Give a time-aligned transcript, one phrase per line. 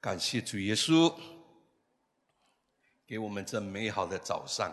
[0.00, 1.12] 感谢主耶稣
[3.04, 4.72] 给我们这美好的早上。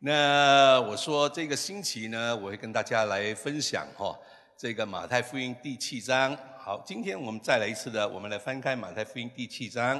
[0.00, 4.14] 那我说这个星期呢，我会跟大家来分享哈，
[4.58, 6.36] 这个马太福音第七章。
[6.58, 9.98] 好，今天我们再来一次的，我们来翻开马太福音第七章，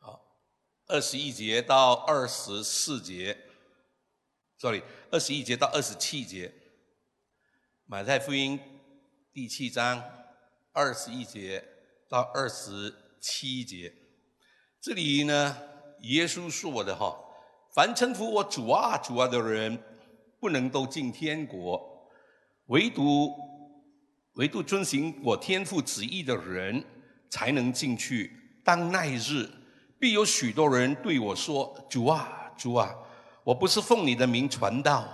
[0.00, 0.20] 好，
[0.88, 3.38] 二十一节到二十四节
[4.58, 4.82] ，sorry，
[5.12, 6.52] 二十一节到二十七节，
[7.86, 8.58] 马太福音
[9.32, 10.02] 第七章
[10.72, 11.64] 二十一节。
[12.10, 13.94] 到二十七节，
[14.80, 15.56] 这里呢，
[16.00, 17.16] 耶稣说的哈，
[17.72, 19.80] 凡称呼我主啊主啊的人，
[20.40, 22.10] 不能都进天国，
[22.66, 23.32] 唯独
[24.32, 26.84] 唯独遵行我天父旨意的人，
[27.28, 28.36] 才能进去。
[28.64, 29.48] 当那日，
[30.00, 32.92] 必有许多人对我说：主啊主啊，
[33.44, 35.06] 我不是奉你的名传道，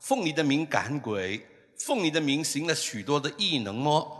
[0.00, 1.46] 奉你的名赶鬼，
[1.78, 4.16] 奉你的名行了许多的异能么？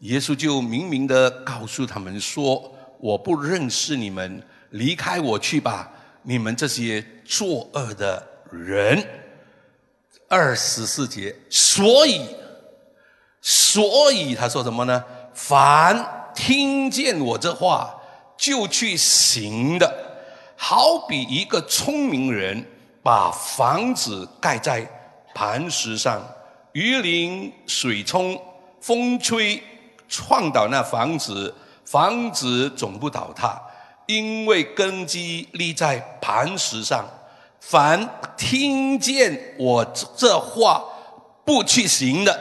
[0.00, 5.90] 耶稣就明明的告诉他们说：“我不认识你们，离开我去吧！
[6.22, 9.02] 你们这些作恶的人。”
[10.28, 12.20] 二十四节，所以，
[13.40, 15.04] 所以他说什么呢？
[15.32, 17.94] 凡听见我这话
[18.36, 19.90] 就去行的，
[20.56, 22.64] 好比一个聪明人
[23.02, 24.86] 把房子盖在
[25.34, 26.20] 磐石上，
[26.72, 28.40] 雨淋、水冲、
[28.80, 29.62] 风吹。
[30.14, 31.52] 创倒那房子，
[31.84, 33.60] 房子总不倒塌，
[34.06, 37.04] 因为根基立在磐石上。
[37.58, 39.84] 凡听见我
[40.16, 40.84] 这话
[41.44, 42.40] 不去行的，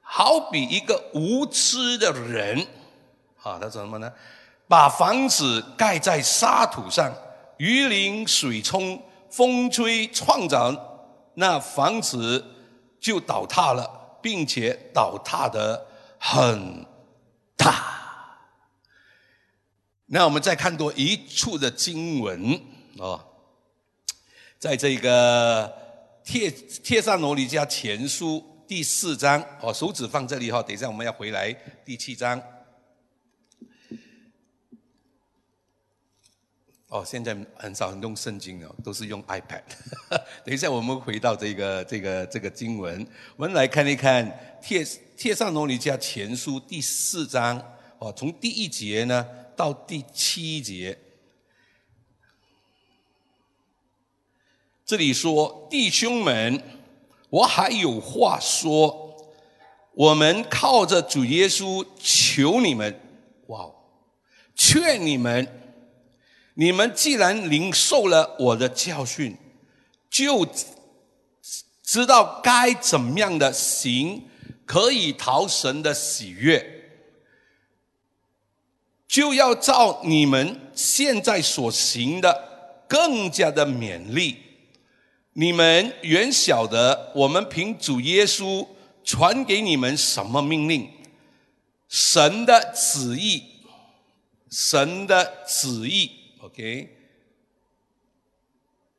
[0.00, 2.64] 好比一个无知的人，
[3.42, 4.12] 啊，他说什么呢？
[4.68, 7.12] 把房子盖在沙土上，
[7.56, 10.72] 雨淋水冲，风吹创造
[11.34, 12.44] 那房子
[13.00, 13.95] 就倒塌了。
[14.26, 15.86] 并且倒塌的
[16.18, 16.84] 很
[17.56, 17.94] 大。
[20.06, 22.60] 那我们再看多一处的经文
[22.98, 23.24] 啊，
[24.58, 25.72] 在这个
[26.24, 31.52] 帖帖上罗尼迦前书第四章哦，手指放这里哈，等一下我们要回来
[31.84, 32.42] 第七章。
[36.88, 39.62] 哦，现在很少人用圣经哦，都是用 iPad。
[40.46, 43.04] 等一下，我们回到这个这个这个经文，
[43.34, 44.24] 我们来看一看
[44.62, 44.86] 《帖
[45.16, 47.60] 帖上罗尼迦前书》第四章
[47.98, 49.26] 哦，从第一节呢
[49.56, 50.96] 到第七节，
[54.84, 56.62] 这里说：“弟兄们，
[57.30, 59.32] 我还有话说，
[59.92, 63.00] 我们靠着主耶稣求你们，
[63.48, 63.68] 哇，
[64.54, 65.62] 劝你们。”
[66.58, 69.36] 你们既然领受了我的教训，
[70.08, 70.46] 就
[71.82, 74.22] 知道该怎么样的行，
[74.64, 76.88] 可以讨神的喜悦，
[79.06, 84.38] 就要照你们现在所行的更加的勉励。
[85.34, 88.66] 你们原晓得我们凭主耶稣
[89.04, 90.90] 传给你们什么命令，
[91.86, 93.42] 神的旨意，
[94.50, 96.25] 神的旨意。
[96.46, 96.88] OK，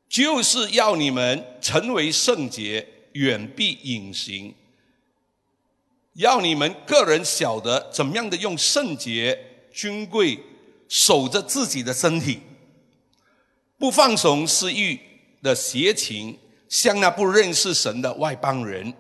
[0.10, 4.54] 就是要你们成为圣洁，远避隐形；
[6.16, 10.38] 要你们个人晓得怎么样的用圣洁、尊贵
[10.90, 12.42] 守着自己的身体，
[13.78, 15.00] 不放纵私欲
[15.42, 16.38] 的邪情，
[16.68, 18.92] 像那不认识神的外邦人；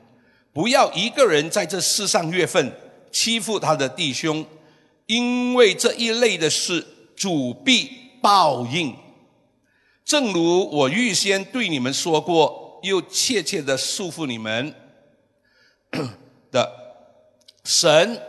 [0.53, 2.71] 不要一个人在这世上月份
[3.11, 4.45] 欺负他的弟兄，
[5.05, 8.06] 因为这一类的事，主必。
[8.21, 8.95] 报应，
[10.05, 14.73] 正如我预先对你们说过，又切切的束缚你们
[16.51, 16.71] 的
[17.63, 18.21] 神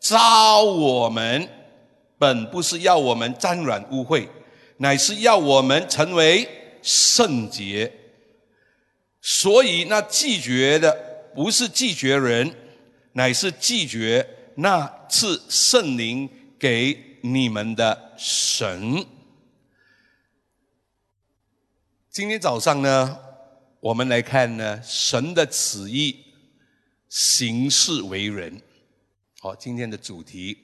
[0.00, 1.48] 招我们，
[2.18, 4.28] 本不是要我们沾染污秽，
[4.78, 6.48] 乃是要我们成为
[6.82, 7.92] 圣洁。
[9.20, 10.94] 所以那拒绝的
[11.34, 12.54] 不是拒绝人，
[13.12, 16.28] 乃是拒绝那次圣灵
[16.58, 19.06] 给你们的神。
[22.14, 23.18] 今天早上呢，
[23.80, 26.16] 我们来看呢，神的旨意，
[27.08, 28.62] 行事为人。
[29.40, 30.56] 好，今天的主题，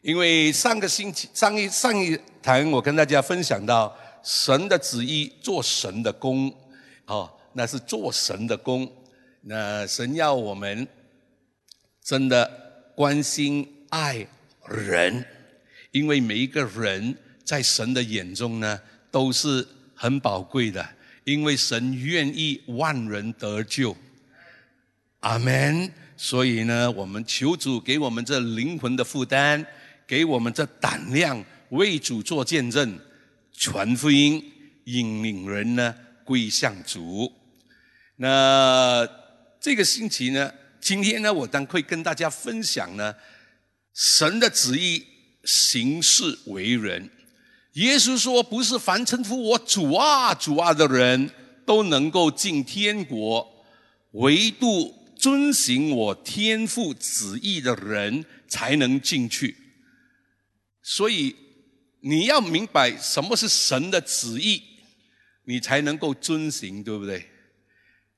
[0.00, 6.54] 因为上个星期上一上一堂我跟大家分享到，神的旨意做神的工，
[7.06, 8.88] 哦，那是做神的工。
[9.40, 10.86] 那神要我们
[12.00, 12.48] 真的
[12.94, 14.24] 关心爱
[14.68, 15.26] 人，
[15.90, 18.80] 因为每一个人在神的眼中呢，
[19.10, 19.66] 都是。
[19.96, 20.86] 很宝贵的，
[21.24, 23.96] 因为神愿意万人得救，
[25.20, 25.90] 阿门。
[26.18, 29.66] 所以呢，我们求主给我们这灵魂的负担，
[30.06, 32.98] 给我们这胆量，为主做见证，
[33.52, 34.42] 传福音，
[34.84, 35.94] 引领人呢
[36.24, 37.30] 归向主。
[38.16, 39.06] 那
[39.60, 40.50] 这个星期呢，
[40.80, 43.14] 今天呢，我将会跟大家分享呢，
[43.92, 45.04] 神的旨意
[45.44, 47.10] 行事为人。
[47.76, 51.30] 耶稣说：“不是凡称呼我主啊、主啊的人
[51.66, 53.46] 都能够进天国，
[54.12, 59.54] 唯独遵行我天父旨意的人才能进去。”
[60.82, 61.36] 所以
[62.00, 64.62] 你要明白什么是神的旨意，
[65.44, 67.28] 你才能够遵行，对不对？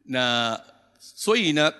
[0.05, 0.61] 那
[1.01, 1.73] 所以呢，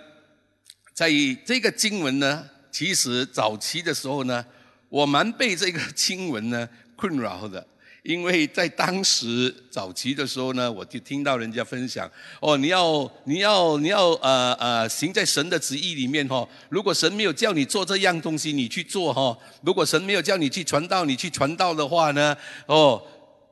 [0.93, 1.09] 在
[1.47, 4.45] 这个经文呢，其实早期的时候呢，
[4.89, 6.69] 我蛮被这个经文呢。
[6.99, 7.65] 困扰的，
[8.03, 12.11] 因为在当时早期的时候呢，我就听到人家分享，
[12.41, 16.47] 哦，你要你要你要呃呃行在神的旨意里面哈。
[16.69, 19.39] 如果神没有叫你做这样东西，你去做哈。
[19.63, 22.37] 如果神没有叫你去传道，你去传道的话呢，
[22.67, 23.01] 哦，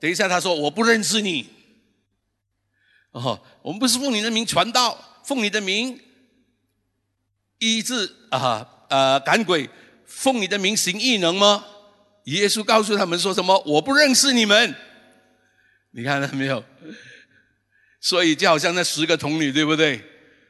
[0.00, 1.46] 等一下他说我不认识你，
[3.12, 6.00] 哦，我们不是奉你的名传道，奉你的名
[7.60, 9.70] 医治啊呃赶鬼，
[10.04, 11.64] 奉你的名行异能吗？
[12.26, 13.58] 耶稣告诉他们说什么？
[13.66, 14.74] 我不认识你们，
[15.92, 16.62] 你看到没有？
[18.00, 20.00] 所以就好像那十个童女，对不对？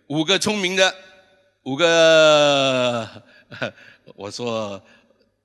[0.08, 0.94] 五个聪明的，
[1.64, 3.23] 五个，
[4.17, 4.82] 我说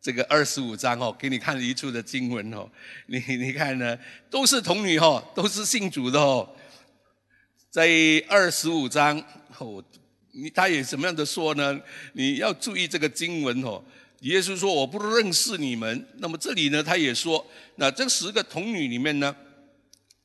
[0.02, 2.70] 这个二十五章哦，给你看一处的经文哦，
[3.08, 3.98] 你你看呢，
[4.30, 6.50] 都是童女哦，都是信主的哦，
[7.70, 7.90] 在
[8.30, 9.22] 二十五章
[9.58, 9.84] 哦，
[10.32, 11.80] 你他也什么样的说呢？
[12.14, 13.84] 你要注意这个经文哦。
[14.22, 17.46] 耶稣说：“我不认识你们。”那么这里呢，他也说
[17.78, 19.36] ：“那这十个童女里面呢，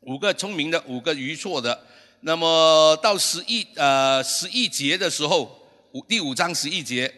[0.00, 1.86] 五个聪明的，五个愚错的。
[2.20, 7.12] 那么到十一呃十一节的时候，五第五章十一节，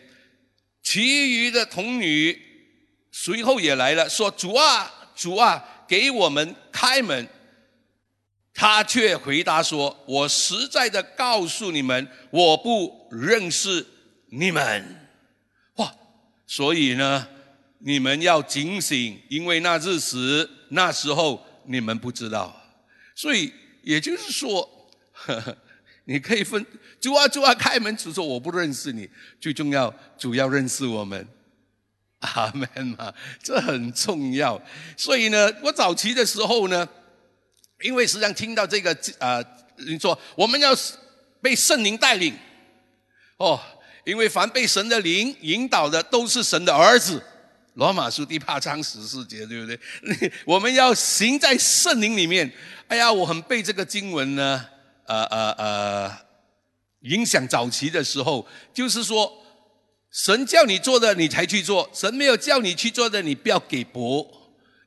[0.82, 2.40] 其余的童女
[3.10, 7.28] 随后也来了，说：‘主啊，主啊，给我们开门。’
[8.54, 13.84] 他却回答说：‘我实在的告诉你们，我不认识
[14.30, 14.94] 你们。’”
[16.50, 17.28] 所以呢，
[17.80, 22.56] 你们要警醒，因为那日子、那时候你们不知道。
[23.14, 23.52] 所以
[23.82, 25.56] 也就是说，呵 呵
[26.04, 26.64] 你可以分
[26.98, 29.06] 主啊主啊开门，主说我不认识你。
[29.38, 31.28] 最重要，主要认识我们。
[32.20, 33.12] 阿门嘛，
[33.42, 34.58] 这很重要。
[34.96, 36.88] 所以呢，我早期的时候呢，
[37.82, 39.44] 因为实际上听到这个啊，
[39.76, 40.74] 你说我们要
[41.42, 42.34] 被圣灵带领，
[43.36, 43.60] 哦。
[44.08, 47.22] 因为凡被神的灵引导的，都是神的儿子。
[47.74, 49.78] 罗马书第八章十四节，对不对？
[50.46, 52.50] 我们要行在圣灵里面。
[52.86, 54.64] 哎呀，我很背这个经文呢。
[55.04, 56.16] 呃呃呃，
[57.00, 59.30] 影响早期的时候，就是说，
[60.10, 64.26] 神叫你做的，你才去做；神没有叫你去做的，你不要给驳。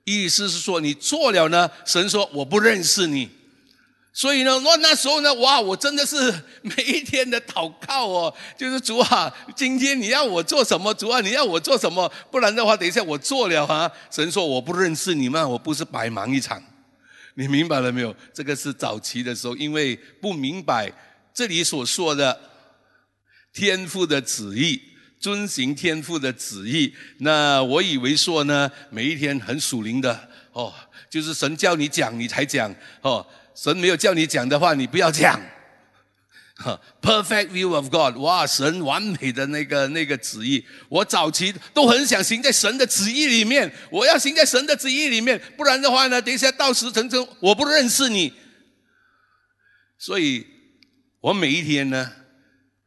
[0.04, 3.30] 意思是说，你做了呢，神说我不认识你。
[4.14, 6.16] 所以呢，那那时候呢，哇，我真的是
[6.64, 10.94] 每一天的祷告哦，就是主啊，今天你要我做什么？
[10.94, 12.12] 主啊，你要我做什么？
[12.30, 16.62] 不然的话，等一下我做了哈，神说我不认识你们，我不是白忙一场。
[17.36, 18.14] 你明白了没有？
[18.34, 20.92] 这个是早期的时候，因为不明白
[21.34, 22.38] 这里所说的
[23.54, 24.82] 天父的旨意，
[25.22, 26.94] 遵行天父的旨意。
[27.20, 30.74] 那我以为说呢，每一天很属灵的哦，
[31.10, 33.26] 就是神叫你讲，你才讲哦。
[33.56, 35.40] 神没有叫你讲的话，你不要讲。
[37.02, 43.74] Perfect view of God，哇，神完美的那个那个旨意，我早期都很想行在神的旨意里面。
[43.90, 48.32] 我要行在神的旨意里面，不然的话呢，等一下到时成成我不认识你。
[49.98, 50.46] 所以，
[51.20, 52.12] 我每一天呢，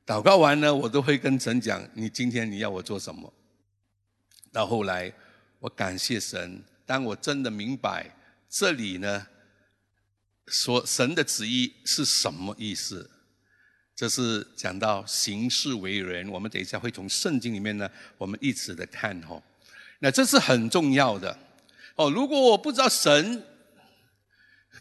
[0.06, 3.32] 祷告完呢，我都会跟神讲：你今天你要我做什么？
[4.52, 5.12] 到后来，
[5.58, 8.14] 我感谢神，当我真的明白
[8.48, 9.26] 这里呢。
[10.46, 13.10] 说神的旨意是什么意思？
[13.96, 16.28] 这是讲到行事为人。
[16.28, 19.42] 我们等一下会从圣经里面呢，我们一直的看哦。
[20.00, 21.38] 那这是很重要的
[21.94, 22.10] 哦。
[22.10, 23.42] 如果我不知道神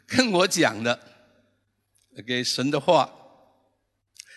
[0.07, 0.99] 跟我讲的
[2.25, 3.22] 给神的话，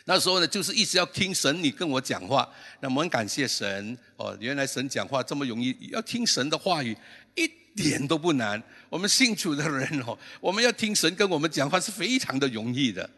[0.07, 2.49] 那时候呢，就是一直要听神你跟我讲话。
[2.81, 6.97] 那我们感谢神哦，原来神讲话这么容易，要听神的话语
[7.35, 7.49] 一。
[7.77, 13.11] 点都不难，我们信主的人哦， 我们要听神跟我们讲话是非常的容易的，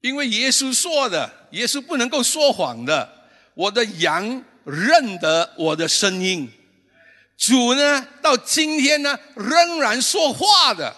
[0.00, 3.06] 因为耶稣说的，耶稣不能够说谎的。
[3.52, 6.50] 我的羊认得我的声音，
[7.36, 10.96] 主呢到今天呢仍然说话的，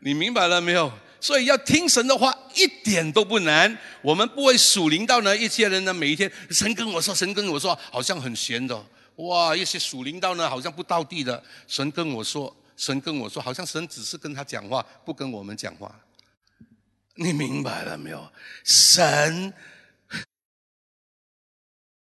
[0.00, 0.92] 你明白了没有？
[1.20, 3.76] 所以要听神的话一点都不难。
[4.02, 8.84] 我们不会属灵到呢，一些人呢，每一天神跟我说，神跟我说，好像很闲的。
[9.16, 11.42] 哇，一些属灵到呢，好像不到地的。
[11.66, 15.94] 神跟我说，神跟我说，好像神只是跟他讲话，不跟我们讲话。
[17.16, 18.32] 你明白了没有？
[18.64, 19.52] 神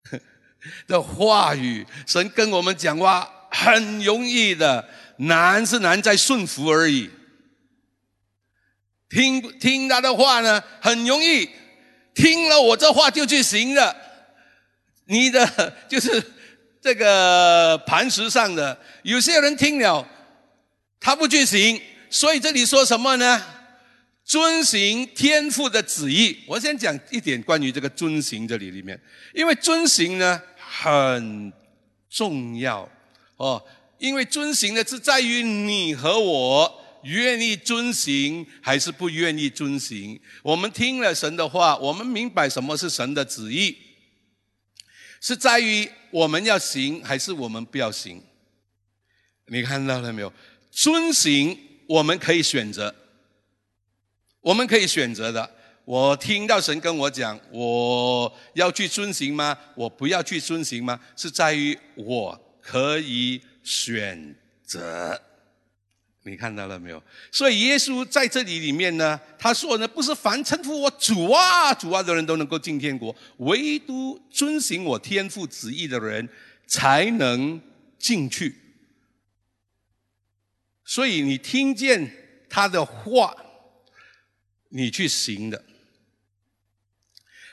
[0.87, 7.09] 的话语，神跟我们讲话很容易的，难是难在顺服而已。
[9.09, 11.49] 听听他的话呢，很容易，
[12.13, 13.95] 听了我这话就去行了。
[15.05, 15.47] 你的
[15.87, 16.23] 就是
[16.81, 20.07] 这个磐石上的，有些人听了，
[20.99, 23.43] 他不去行，所以这里说什么呢？
[24.23, 26.39] 遵行天父的旨意。
[26.47, 28.99] 我先讲一点关于这个遵行这里里面，
[29.35, 31.53] 因为遵行呢很
[32.09, 32.89] 重要
[33.37, 33.63] 哦，
[33.99, 40.19] 因为遵行呢是在于你和我愿意遵行还是不愿意遵行。
[40.43, 43.77] 我们听了神的话，我们明白什么是神的旨意，
[45.21, 48.21] 是在于我们要行还是我们不要行。
[49.47, 50.33] 你看到了没有？
[50.71, 51.57] 遵行
[51.87, 52.93] 我们可以选择。
[54.41, 55.51] 我们可以选择的。
[55.85, 59.55] 我听到神跟我讲，我要去遵行吗？
[59.75, 60.99] 我不要去遵行吗？
[61.15, 65.21] 是在于我可以选择。
[66.25, 67.01] 你看到了没有？
[67.31, 76.27] 所以耶稣在这里里面呢，他说呢，不是凡称呼我主啊、主啊的人都能够进天国，唯独遵行我天父旨意的人
[76.67, 77.61] 才能
[77.97, 78.55] 进去。
[80.83, 82.11] 所以你听见
[82.49, 83.35] 他的话。
[84.69, 85.63] 你去行的，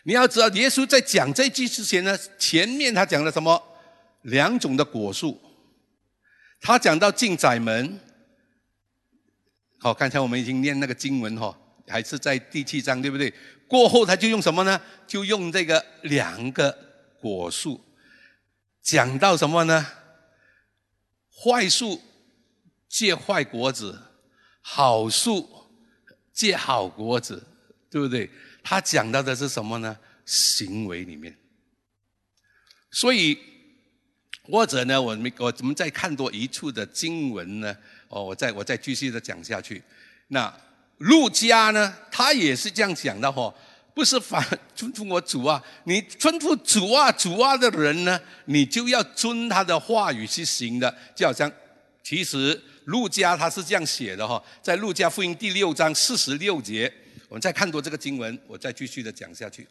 [0.02, 3.62] 你要知道，耶稣在讲这句之前呢，前面他讲了什么？
[4.23, 5.41] 两种的果树。
[6.61, 8.00] 他讲到进窄门，
[9.82, 11.52] 好，刚才我们已经念那个经文哈，
[11.88, 13.34] 还是在第七章，对不对？
[13.66, 14.80] 过后他就用什么呢？
[15.08, 16.70] 就用这个两个
[17.20, 17.80] 果树，
[18.80, 19.84] 讲到什么呢？
[21.34, 22.00] 坏树
[22.88, 24.00] 结坏果子，
[24.60, 25.48] 好树。
[26.32, 27.44] 结好果子，
[27.90, 28.30] 对不对？
[28.62, 29.98] 他讲到的是什么呢？
[30.24, 31.36] 行为里面。
[32.92, 33.36] 所以，
[34.44, 37.76] 或者呢，我们我们再看多一处的经文呢？
[38.12, 39.83] 哦，我再我再继续的讲下去。
[40.28, 40.52] 那
[40.99, 43.52] 路加呢，他也是这样讲的哈，
[43.95, 44.42] 不是反
[44.76, 51.50] 吩咐我主啊，你吩咐主啊主啊的人呢，你就要遵他的话语去行的，就好像
[52.02, 52.62] 其实。
[52.87, 56.92] 路加他是这样写的哈，在路加福音第六章四十六节，
[57.28, 59.64] 我们再看多这个经文，我再继续的讲下去。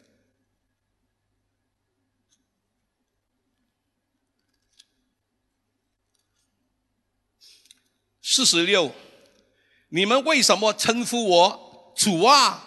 [8.34, 8.90] 四十六，
[9.90, 12.64] 你们为什么称呼我主啊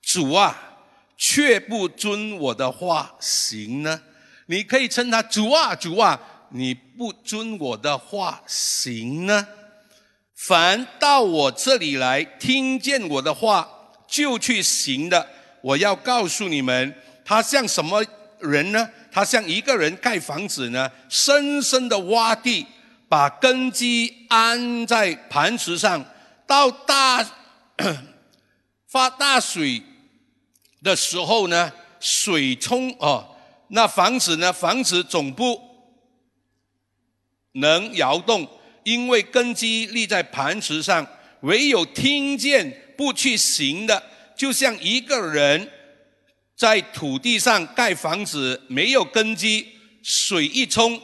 [0.00, 0.78] 主啊，
[1.18, 4.00] 却不遵我的话行呢？
[4.46, 6.18] 你可以称他主啊主啊，
[6.52, 9.46] 你不遵我的话行呢？
[10.34, 13.68] 凡到我这里来听见我的话
[14.08, 15.28] 就去行的，
[15.60, 16.94] 我要告诉你们，
[17.26, 18.02] 他像什么
[18.38, 18.88] 人呢？
[19.12, 22.66] 他像一个人盖房子呢，深深的挖地，
[23.14, 26.04] 把根基安在磐石上，
[26.48, 27.24] 到大
[28.90, 29.80] 发大水
[30.82, 33.36] 的时候呢，水冲哦，
[33.68, 35.60] 那房子呢，房子总不
[37.52, 38.48] 能摇动。
[38.82, 41.06] 因为根基立在磐石上，
[41.42, 44.02] 唯有听见不去行的，
[44.36, 45.70] 就像一个人
[46.56, 49.68] 在土地上盖房子，没有根基，
[50.02, 51.00] 水一冲，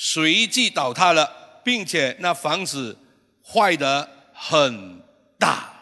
[0.00, 2.96] 随即倒塌了，并且那房子
[3.42, 5.02] 坏得很
[5.36, 5.74] 大。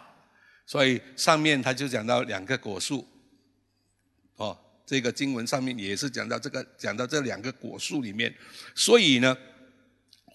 [0.65, 3.07] 所以上面他就讲到两个果树，
[4.37, 8.35] 哦，这个经文上面也是讲到这个，讲到这两个果树里面，
[8.75, 9.37] 所以呢。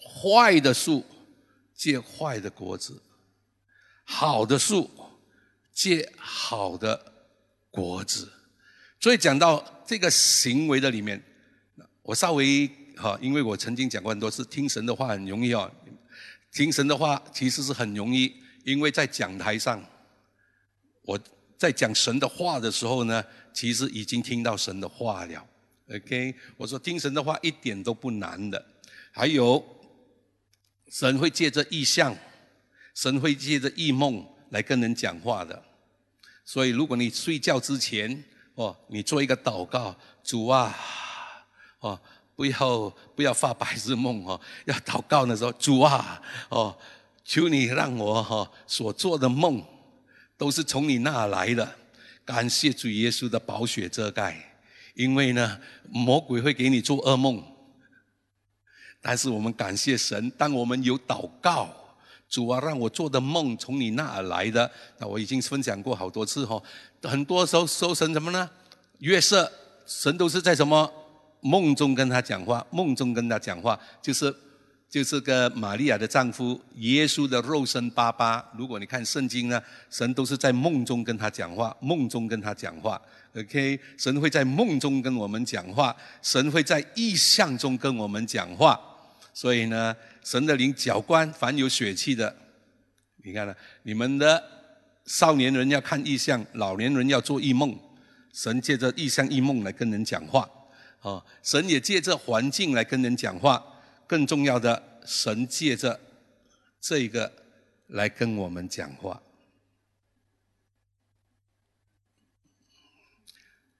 [0.04, 1.06] 坏的树
[1.76, 3.00] 结坏的果子，
[4.02, 4.90] 好的树
[5.72, 7.12] 结好的
[7.70, 8.30] 果子。
[8.98, 11.22] 所以讲到这个行为的里面，
[12.02, 15.70] 我稍微哈，因为我曾经讲过很多次，听神的话很容易哦。
[16.52, 18.32] 听神的话其实是很容易，
[18.64, 19.84] 因为在讲台上，
[21.02, 21.18] 我
[21.56, 25.46] 在讲神的话的时候呢，其实已经听到神的话了。
[25.94, 28.64] OK，我说听神的话一点都不难的，
[29.10, 29.64] 还有。
[30.90, 32.14] 神会借着意象，
[32.94, 35.64] 神会借着异梦来跟人讲话的。
[36.44, 38.22] 所以，如果你睡觉之前，
[38.56, 40.76] 哦，你做一个祷告，主啊，
[41.80, 41.98] 哦，
[42.42, 46.76] 不要不要发白日梦哦， 要祷告的时候，主啊，哦，
[47.24, 49.64] 求你让我哈所做的梦
[50.36, 51.76] 都是从你那来的。
[52.24, 54.56] 感谢主耶稣的宝血遮盖，
[54.94, 57.40] 因为呢，魔鬼会给你做噩梦。
[59.00, 61.68] 但是我们感谢神，当我们有祷告，
[62.28, 64.68] 主啊，让我做的梦从你那儿来的。
[64.98, 66.60] 那我已经分享过好多次哈，
[67.04, 68.50] 很多时候说神什么呢？
[68.98, 69.48] 月色，
[69.86, 70.92] 神都是在什么
[71.42, 74.34] 梦中跟他讲话，梦中跟他讲话，就是
[74.88, 78.44] 就是个玛利亚的丈夫耶稣的肉身爸爸。
[78.56, 83.00] 如果你看圣经呢，神都是在梦中跟他讲话，梦中跟他讲话。
[83.34, 88.78] OK，神会在梦中跟我们讲话，神会在意象中跟我们讲话。
[89.34, 92.36] 所以呢，神的灵搅官，凡有血气的，
[93.24, 94.42] 你看呢，你们的
[95.06, 97.76] 少年人要看异象，老年人要做异梦。
[98.34, 100.48] 神借着异象异梦来跟人讲话，
[101.02, 103.62] 啊，神也借着环境来跟人讲话。
[104.06, 106.00] 更重要的，神借着
[106.80, 107.32] 这个
[107.88, 109.22] 来跟我们讲话。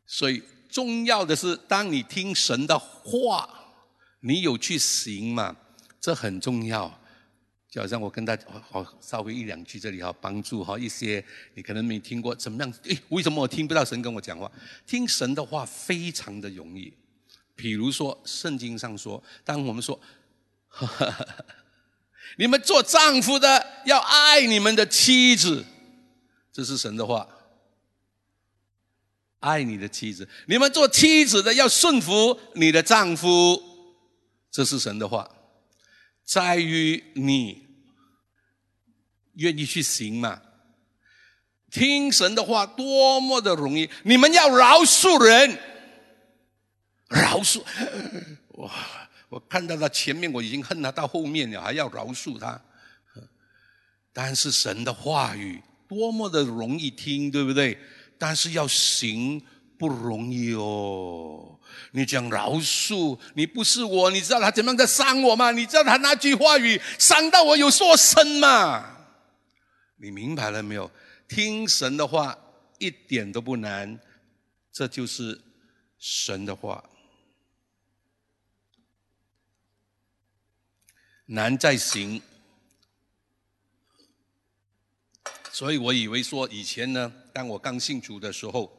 [0.07, 3.59] 所以重要的是，当你听神的话。
[4.25, 5.57] 你有去行嘛？
[6.01, 7.01] 这很重要。
[7.69, 11.25] 就好像我跟大家，好稍微一两句这里哈，帮助哈一些
[11.55, 12.73] 你可能没听过怎么样？
[12.85, 14.49] 诶，为什么我听不到神跟我讲话？
[14.87, 16.95] 听神的话非常的容易。
[17.55, 20.01] 比如说圣经上说，当我们说，
[22.39, 25.65] 你们做丈夫的要爱你们的妻子，
[26.53, 27.29] 这是神的话。
[29.41, 33.61] 爱你的妻子，你们做妻子的要顺服你的丈夫。
[34.53, 35.29] 这是神的话，
[36.25, 37.67] 在于你
[39.35, 40.41] 愿意去行嘛？
[41.73, 43.91] 听神的话多么的容易！
[44.05, 45.59] 你们要饶恕人，
[47.13, 47.63] 饶恕
[48.55, 48.71] 哇！
[49.29, 52.61] 我看到他前面我已经恨他到后面了，还要饶恕他。
[54.13, 57.79] 但是神的话语多么的容易听，对不对？
[58.19, 59.41] 但是要行
[59.79, 61.59] 不容易哦。
[61.93, 65.51] 你讲饶恕，你不是我，你知道他怎么样在伤我吗？
[65.51, 68.85] 你知道他那句话语伤到我有多深吗？
[69.97, 70.91] 你明白了没有？
[71.27, 72.37] 听神的话
[72.79, 73.99] 一点都不难，
[74.71, 75.41] 这就是
[75.99, 76.85] 神的话。
[81.33, 82.21] 难在行，
[85.51, 88.71] 所以我以为说以前呢，当我刚信主的时候。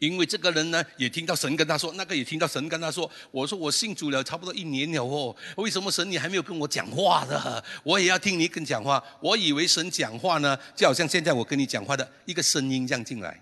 [0.00, 3.10] 因为这个人呢，也听到神跟他说，那个也听到神跟他说。
[3.30, 7.64] 我说我信主了差不多一年了哦，为什么神你还没有跟我讲话的？
[7.82, 9.02] 我也要听你跟讲话。
[9.20, 13.40] 我以为神讲话呢，就好像现在我跟你讲话的一个声音这样进来。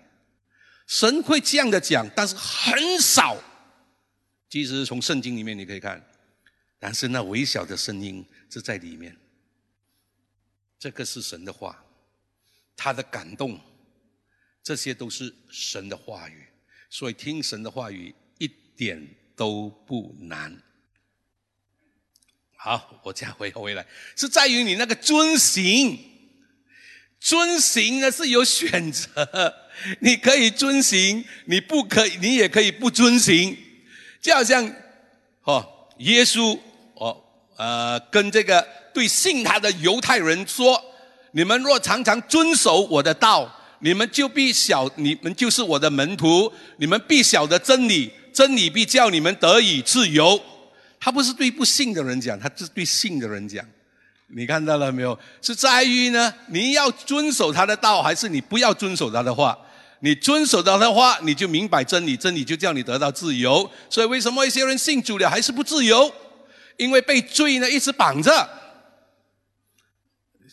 [0.85, 3.35] 神会这样的讲，但是很少。
[4.49, 6.01] 其实从圣经里面你可以看，
[6.79, 9.15] 但是那微小的声音是在里面。
[10.79, 11.83] 这个是神的话，
[12.75, 13.59] 他的感动。
[14.61, 16.45] 这些都是神的话语，
[16.89, 20.61] 所以听神的话语一点都不难。
[22.57, 23.87] 好，我再回回来，
[24.17, 25.97] 是在于你那个遵行。
[27.17, 29.55] 遵行呢是有选择，
[30.01, 33.57] 你可以遵行，你不可以，你也可以不遵行。
[34.19, 34.69] 就好像
[35.43, 36.59] 哦，耶稣，
[37.57, 40.81] 呃，跟这个对信他的犹太人说
[41.33, 46.51] ：“你们若常常遵守我的道。”你们就必晓，你们就是我的门徒。
[46.77, 50.41] 你们必晓得真理，真理必叫你们得以自由。
[50.99, 53.63] 他不是对不信的人讲，他是对信的人讲。
[54.29, 55.17] 你看到了没有？
[55.43, 59.55] 是在于呢，你要遵守他的道，还是你不要遵守他的话？
[59.99, 63.69] 你遵守他的话，你就明白真理，真理就叫你得到自由。
[63.91, 66.11] 所以为什么一些人信主了还是不自由？
[66.77, 68.49] 因为被罪呢一直绑着。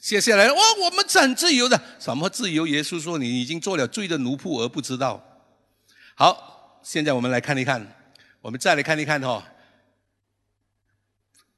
[0.01, 2.67] 接下来，哇，我们是很自由的，什么自由？
[2.67, 5.23] 耶稣说你已经做了罪的奴仆而不知道。
[6.15, 7.87] 好，现在我们来看一看，
[8.43, 9.43] 我们再来看一看哈，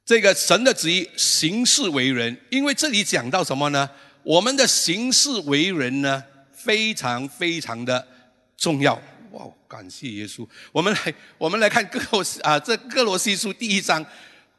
[0.05, 3.89] 这个神的旨意行事为人，因为这里讲到什么呢？
[4.23, 8.07] 我们的行事为人呢，非常非常的
[8.55, 8.95] 重要。
[9.31, 10.47] 哇，感谢耶稣！
[10.71, 14.05] 我们来，我们来看哥罗啊，这哥罗西书第一章，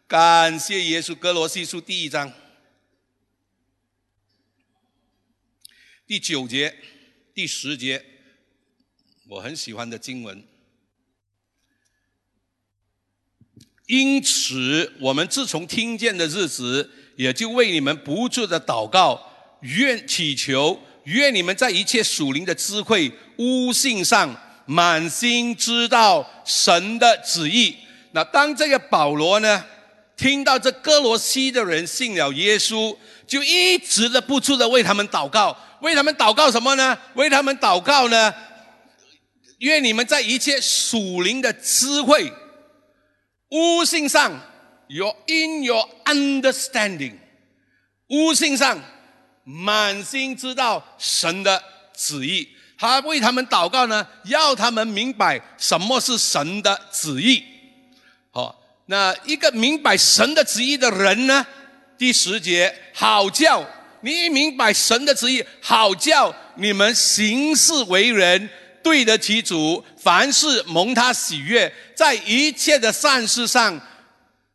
[0.09, 2.33] 感谢耶稣，哥罗西书第一章。
[6.07, 6.75] 第九节、
[7.35, 8.03] 第十节，
[9.29, 10.43] 我很喜欢的经文。
[13.87, 27.77] 因此，我们自从听见的日子，也就为你们不住的祷告，愿祈求，愿你们在一切属灵的智慧、悟性上，满心知道神的旨意。
[28.13, 29.67] 那当这个保罗呢，
[30.19, 32.95] 听到这哥罗西的人信了耶稣，
[33.27, 35.57] 就一直的不住的为他们祷告。
[35.81, 36.99] 为他们祷告什么呢？
[37.15, 38.35] 为他们祷告呢？
[39.61, 42.33] 愿你们在一切属灵的智慧、
[43.51, 44.41] 悟性上
[44.89, 47.15] ，you in your understanding，
[48.09, 48.81] 悟性上
[49.45, 51.63] 满心知道神的
[51.97, 52.49] 旨意。
[52.77, 57.45] 他为他们祷告呢，要他们明白什么是神的旨意。
[58.91, 61.47] 那一个明白神的旨意的人呢？
[61.99, 63.63] 第十节，好叫
[64.01, 68.49] 你明白神的旨意，好叫你们行事为人
[68.83, 73.79] 对得起主，凡事蒙他喜悦，在一切的善事上，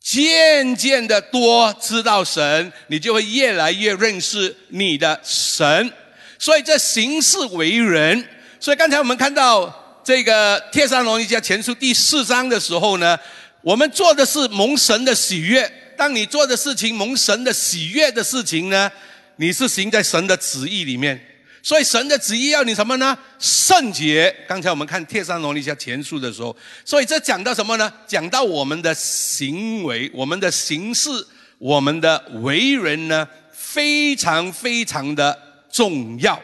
[0.01, 5.93] 渐渐的多知道神，你就会越来越认识你的神。
[6.39, 8.27] 所以这行事为人，
[8.59, 13.17] 所以刚才我们看到这个《帖撒罗尼迦前书》第四章的时候呢，
[13.63, 15.71] 我们做的是蒙神的喜悦。
[15.97, 18.91] 当你做的事情蒙神的喜悦的事情呢，
[19.37, 21.19] 你是行在神的旨意里面。
[21.61, 23.17] 所以神的旨意要你什么呢？
[23.39, 24.35] 圣洁。
[24.45, 27.91] 刚才我们看《帖撒罗尼迦前书》的时候，所以这讲到什么呢？
[28.05, 31.09] 讲到我们的行为、我们的行事、
[31.57, 35.39] 我们的为人呢，非常非常的
[35.71, 36.37] 重要。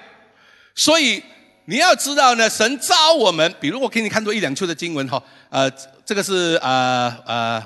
[0.73, 1.21] 所以
[1.65, 5.69] 你要知道呢，神召我们，比如我给你看多一两处的经文哈，呃，
[6.09, 7.63] 这个是呃呃。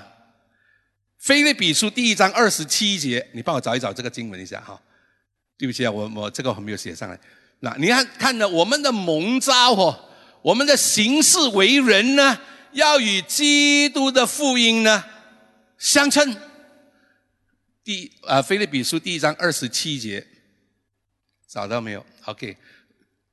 [1.18, 4.78] 菲利比书第一章二十七节，你帮我找一找这个经文一下哈。
[5.58, 7.18] 对不起啊，我我这个还没有写上来。
[7.62, 9.98] 那你看看呢，我们的蒙召哦，
[10.42, 12.38] 我们的行事为人呢，
[12.74, 15.06] 要与基督的福音呢
[15.78, 16.36] 相称。
[17.82, 20.28] 第啊，菲利比书第一章二十七节，
[21.48, 22.58] 找到没有？OK，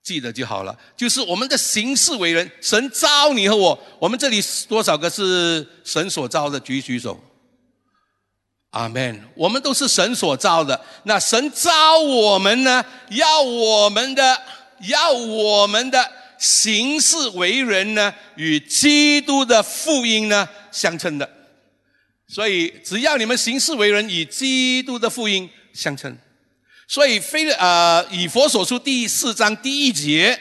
[0.03, 0.77] 记得就好了。
[0.97, 6.59] 就是我们的行事为人，神召你和我，我们这里多少个是神所召的？
[6.61, 7.23] 举举手。
[8.71, 9.21] 阿门。
[9.35, 10.81] 我们都是神所造的。
[11.05, 12.85] 那神招我们呢？
[13.11, 14.43] 要我们的，
[14.89, 21.29] 要我们的行事为人呢，与基督的福音呢相称的。
[22.29, 26.17] 所以，只要你们行事为人与基督的福音相称。
[26.91, 30.37] 所以，非呃以佛所书第四章第一节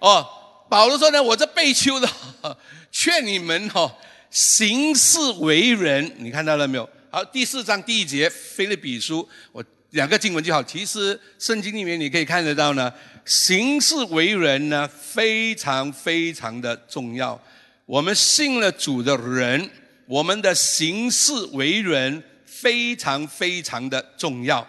[0.00, 0.26] 哦，
[0.68, 2.08] 保罗说呢：“我这被囚的，
[2.90, 3.88] 劝你们哦，
[4.28, 6.90] 行事为人。”你看到了没有？
[7.08, 10.60] 好，第四章第一节，菲律比书，我两个经文就好。
[10.60, 12.92] 其实圣经里面你可以看得到呢，
[13.24, 17.40] 行事为人呢非常非常的重要。
[17.86, 19.70] 我们信了主的人，
[20.06, 24.66] 我们的行事为人非常非常的重要。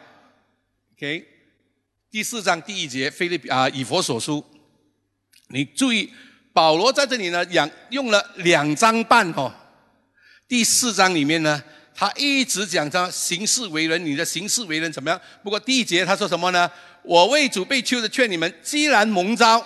[0.95, 1.25] OK，
[2.11, 4.45] 第四章第一节，菲利比啊以佛所书，
[5.47, 6.13] 你注意，
[6.53, 9.51] 保罗在这里呢，两用了两章半哦。
[10.47, 11.63] 第四章里面呢。
[11.95, 15.21] 他一直讲他行事为人，你的行事为人怎么样？
[15.43, 16.67] 不过第一节他说什么呢？
[17.03, 19.63] 我为主被囚的劝你们，既然蒙召，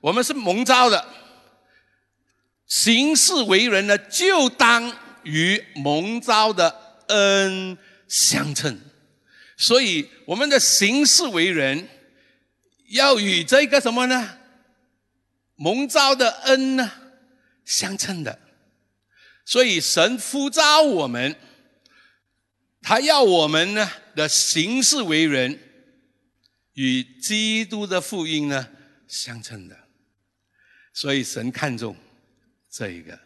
[0.00, 1.04] 我们是蒙召的，
[2.68, 8.80] 行事为人呢，就当与蒙召的恩相称。
[9.60, 11.86] 所以我们的行事为人
[12.88, 14.38] 要与这个什么呢？
[15.56, 16.90] 蒙召的恩呢
[17.66, 18.40] 相称的。
[19.44, 21.36] 所以神呼召我们，
[22.80, 25.60] 他要我们呢的行事为人，
[26.72, 28.66] 与基督的福音呢
[29.06, 29.78] 相称的。
[30.94, 31.94] 所以神看重
[32.70, 33.20] 这一个。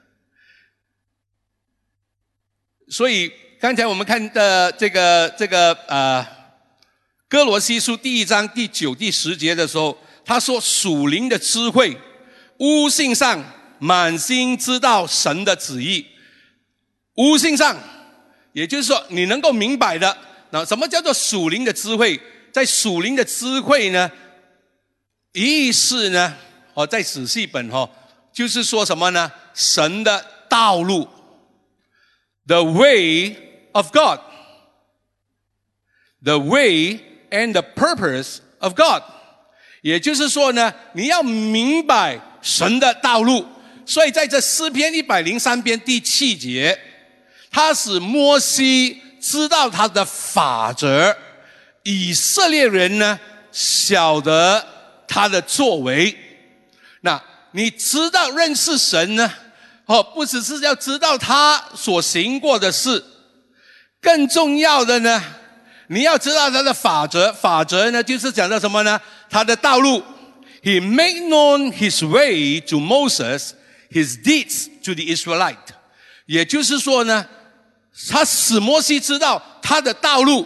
[2.88, 3.32] 所以
[3.64, 6.22] 刚才我们看的这个这个呃
[7.30, 11.96] 哥罗西书第一章第九第十节的时候，他说属灵的智慧，
[12.58, 13.42] 悟性上
[13.78, 16.04] 满心知道神的旨意。
[17.14, 17.74] 悟性上，
[18.52, 20.14] 也就是说，你能够明白的，
[20.50, 22.20] 那什么叫做属灵的智慧？
[22.52, 24.10] 在属灵的智慧呢，
[25.32, 26.36] 意思呢，
[26.74, 27.88] 哦，在仔细本哈，
[28.30, 29.32] 就是说什么呢？
[29.54, 31.08] 神的道路
[32.46, 33.34] ，the way
[33.74, 34.18] of God，the
[36.38, 36.98] way
[37.30, 39.02] and the purpose of God，
[39.82, 43.46] 也就是说呢，你要明白神的道路。
[43.86, 46.80] 所以在这诗篇一百零三篇第七节。
[47.56, 51.16] 他使摩西知道他的法则，
[51.84, 53.16] 以色列人呢
[53.52, 54.66] 晓得
[55.06, 56.18] 他的作为。
[57.02, 59.32] 那你知道认识神呢？
[59.86, 63.04] 哦，不只是要知道他所行过的事，
[64.04, 65.20] 更重要的呢，
[65.88, 67.32] 你要知道他的法则。
[67.32, 69.00] 法则呢，就是讲到什么呢？
[69.30, 70.02] 他的道路。
[70.62, 73.52] He made known his way to Moses,
[73.90, 75.74] his deeds to the Israelite。
[76.26, 77.26] 也就是说呢。
[78.10, 80.44] 他使摩西知道他的道路，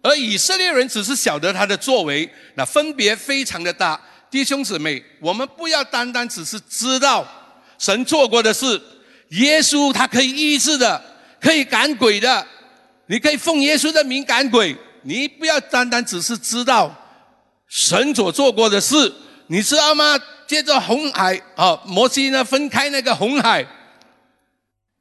[0.00, 4.00] 而以色列人只是晓得他的作为，那分别非常的大。
[4.30, 7.28] 弟兄姊妹，我们不要单单只是知道
[7.78, 8.80] 神做过的事，
[9.28, 10.98] 耶稣他可以医治的，
[11.38, 12.46] 可以赶鬼的，
[13.10, 14.76] 你可以奉耶稣的名赶鬼。
[15.02, 16.94] 你不要单单只是知道
[17.66, 19.12] 神所做过的事，
[19.48, 20.16] 你知道吗？
[20.46, 23.66] 接着红海啊，摩西呢分开那个红海，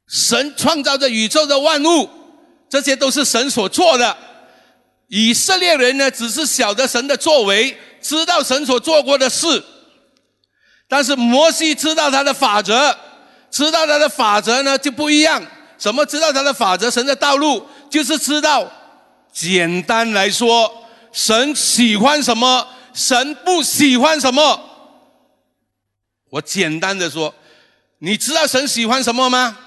[0.07, 2.09] 神创造着宇宙的万物，
[2.67, 4.17] 这些都是神所做的。
[5.09, 9.63] 以色列人呢，只是晓得神的作为，知道神所做过的事，
[10.87, 12.95] 但是摩西知道他的法则，
[13.51, 15.45] 知道他的法则呢就不一样。
[15.77, 16.91] 怎么知道他的法则？
[16.91, 18.71] 神的道路就是知道。
[19.31, 24.59] 简单来说，神喜欢什么，神不喜欢什么。
[26.31, 27.33] 我简单的说，
[27.99, 29.57] 你知道神喜欢什么吗？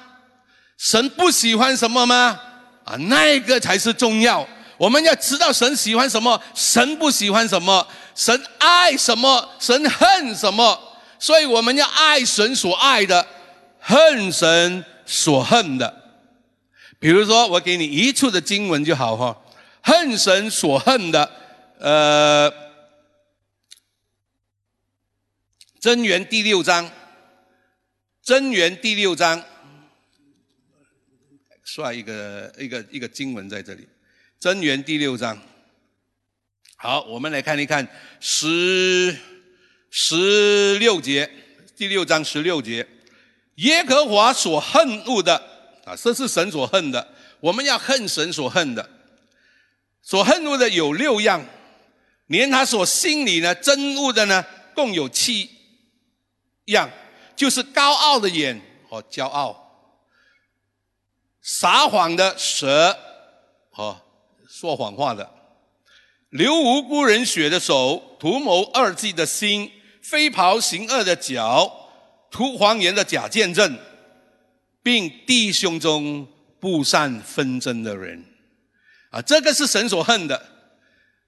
[0.76, 2.38] 神不喜欢什么吗？
[2.84, 4.46] 啊，那个才是重要。
[4.76, 10.78] 我们要知道神喜欢什么，神不喜欢什么，神爱什么，神恨什么。
[11.20, 13.24] 所以我们要爱神所爱的，
[13.78, 16.01] 恨神所恨的。
[17.02, 19.36] 比如说，我给你一处的经文就好哈。
[19.82, 21.28] 恨神所恨的，
[21.80, 22.48] 呃，
[25.80, 26.86] 《真言》第六章，
[28.22, 29.44] 《真言》第六章，
[31.64, 33.82] 算一个一个一个经文在这里，
[34.38, 35.36] 《真言》第六章。
[36.76, 37.88] 好，我们来看一看
[38.20, 39.18] 十
[39.90, 41.28] 十六节，
[41.76, 42.86] 第六章十六节，
[43.56, 45.50] 耶和华所恨恶的
[45.84, 48.88] 啊，这是神所恨的，我们要恨神所恨的。
[50.02, 51.44] 所恨恶的有六样，
[52.26, 55.48] 连他所心里呢憎恶的呢，共有七
[56.66, 56.90] 样，
[57.36, 59.94] 就是高傲的眼和骄傲，
[61.40, 62.96] 撒谎的舌
[63.70, 63.96] 和
[64.48, 65.30] 说谎话的，
[66.30, 69.70] 流无辜人血的手，图谋二计的心，
[70.02, 71.90] 飞袍行恶的脚，
[72.30, 73.78] 图谎言的假见证，
[74.82, 76.26] 并弟兄中
[76.58, 78.24] 不善纷争的人。
[79.10, 80.42] 啊，这个是神所恨的，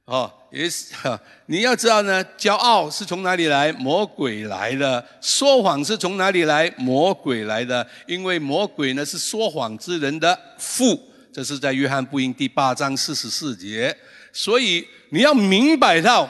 [0.07, 1.21] 哦，也是哈。
[1.47, 3.71] 你要知道呢，骄傲是从哪里来？
[3.73, 5.07] 魔鬼来的。
[5.21, 6.71] 说谎是从哪里来？
[6.79, 7.87] 魔鬼来的。
[8.07, 10.99] 因为魔鬼呢是说谎之人的父，
[11.31, 13.95] 这是在约翰福音第八章四十四节。
[14.33, 16.29] 所以你要明白到，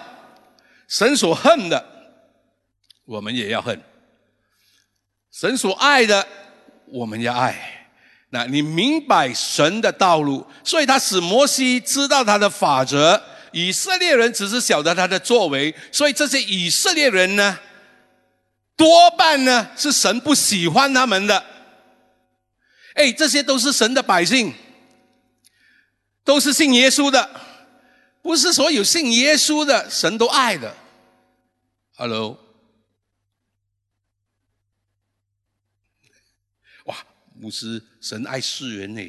[0.88, 1.84] 神所恨的，
[3.04, 3.78] 我们也要恨；
[5.30, 6.26] 神所爱的，
[6.86, 7.56] 我们要爱。
[8.30, 17.58] 那你明白神的道路，所以他使摩西知道他的法则，以色列人只是晓得他的作为，所以这些以色列人呢，
[18.76, 21.44] 多半呢是神不喜欢他们的。
[22.94, 24.52] 哎，这些都是神的百姓，
[26.24, 27.28] 都是信耶稣的，
[28.20, 30.74] 不是所有信耶稣的神都爱的。
[31.96, 32.43] Hello。
[37.44, 39.02] 牧师，神爱世人呢，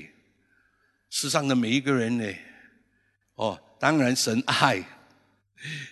[1.10, 2.26] 世上的每一个人呢，
[3.36, 4.84] 哦，当然神爱，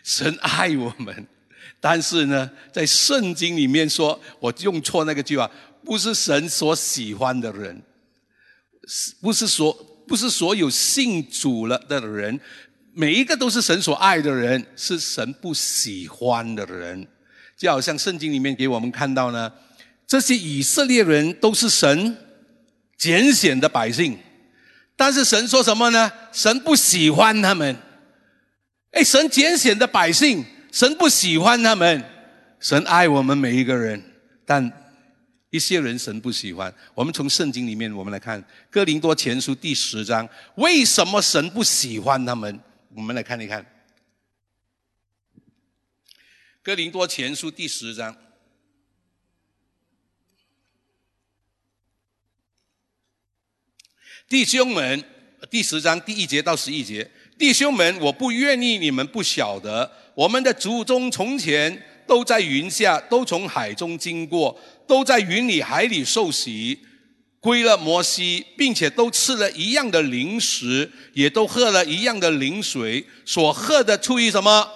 [0.03, 1.25] 神爱我们，
[1.79, 5.49] 但是呢，在圣经里面说，我用错那个句话，
[5.85, 7.81] 不是神所喜欢的人，
[9.21, 9.71] 不是所
[10.05, 12.37] 不是所有信主了的人，
[12.93, 17.07] 每一个都是神所爱的人，是神不喜欢的人，
[17.55, 19.49] 就好像圣经里面给我们看到呢。
[20.05, 22.17] 这些以色列人都是神
[23.03, 24.17] 拣选的百姓，
[24.95, 26.09] 但是神说什么呢？
[26.31, 27.75] 神不喜欢他们。
[28.91, 32.01] 哎，神拣选的百姓，神不喜欢他们。
[32.61, 34.01] 神爱我们每一个人，
[34.45, 34.71] 但
[35.49, 36.73] 一些人神不喜欢。
[36.93, 42.57] 我们从圣经里面，我们来看《哥林多前书》第十章，为什么神不喜欢他们？
[42.95, 43.61] 我们来看一看
[46.63, 48.15] 《哥林多前书》第十章。
[54.33, 55.03] 弟兄们，
[55.51, 66.79] 第十章第一节到十一节，弟兄们，我不愿意你们不晓得，我们的祖宗从前都在云下，都从海中经过，都在云里海里受洗，
[67.39, 74.67] 归了摩西，并且都吃了一样的零食，也都喝了一样的灵水，所喝的出于什么？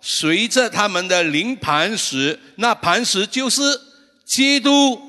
[0.00, 3.62] 随着他们的灵磐石，那磐石就是
[4.24, 5.00] 基督。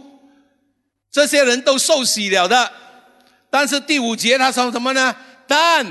[1.11, 2.71] 这些人都受洗了的。
[3.57, 5.15] 但是第五节他说什么呢？
[5.47, 5.85] 但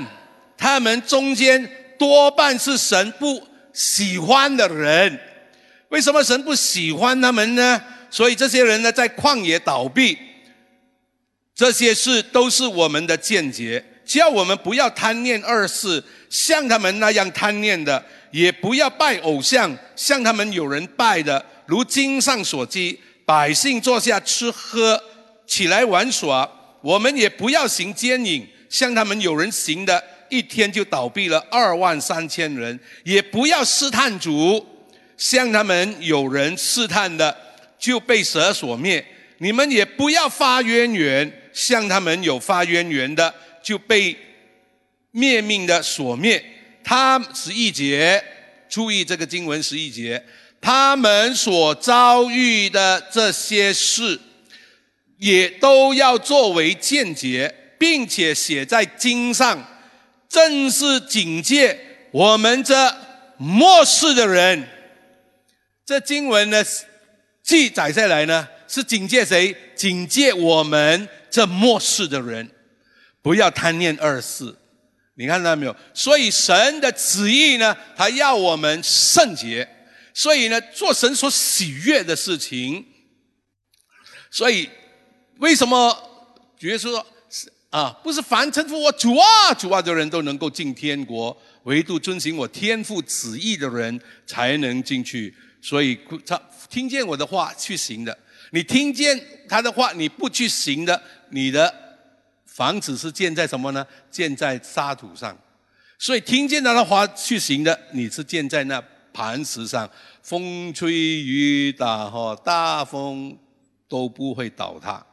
[0.55, 3.41] 他们中间多半是神不
[3.73, 5.19] 喜欢的人。
[5.89, 7.81] 为什么神不喜欢他们呢？
[8.11, 10.15] 所以这些人呢，在旷野倒闭。
[11.55, 17.99] 这些事都是我们的见解，叫我们不要贪念二世，像他们那样贪念的；
[18.29, 21.43] 也不要拜偶像，像他们有人拜的。
[21.65, 25.01] 如经上所记，百姓坐下吃喝，
[25.47, 26.47] 起来玩耍。
[26.85, 34.63] 我们也不要行奸淫，像他们有人行的，一天就倒闭了二万三千人；也不要试探主，
[35.17, 37.35] 像他们有人试探的，
[37.79, 39.03] 就被蛇所灭。
[39.39, 44.15] 你们也不要发渊源，像他们有发渊源的，就被
[45.09, 46.45] 灭命的所灭。
[46.83, 48.23] 他十一节，
[48.69, 50.23] 注意这个经文十一节，
[50.61, 54.19] 他们所遭遇的这些事，
[55.17, 59.63] 也都要作为见解，并且写在经上，
[60.27, 61.79] 正是警戒
[62.11, 62.95] 我们这
[63.37, 64.67] 末世的人。
[65.85, 66.63] 这经文呢，
[67.43, 68.47] 记载下来呢。
[68.67, 69.55] 是警戒谁？
[69.75, 72.49] 警戒我们这末世的人，
[73.21, 74.55] 不要贪念二世。
[75.13, 75.75] 你看到没有？
[75.93, 79.69] 所以神的旨意呢，他要我们圣洁。
[80.15, 82.83] 所以呢，做神所喜悦的事情。
[84.31, 84.67] 所以
[85.39, 85.95] 为什么
[86.57, 87.05] 主耶稣说
[87.69, 95.35] 啊，不是凡称呼我主啊主啊的人都能够进天国，唯独遵行我天父旨意的人才能进去。
[95.61, 98.17] 所以他听见我的话去行的。
[98.51, 99.19] 你听见
[99.49, 101.73] 他的话，你不去行的，你的
[102.45, 103.85] 房子是建在什么呢？
[104.09, 105.37] 建在沙土上。
[105.97, 109.89] 所以听见他的话去行的，你是建在那磐石上，
[110.21, 113.37] 风吹雨打哈，大风
[113.89, 115.05] 都不会倒塌。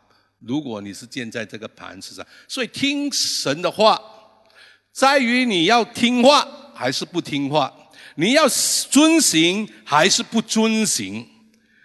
[0.47, 4.01] 如果你是建在这个磐石上，所以听神的话，
[4.93, 7.73] 在于你要听话还是不听话，
[8.17, 8.49] 你要
[8.91, 11.27] 遵行还是不遵行。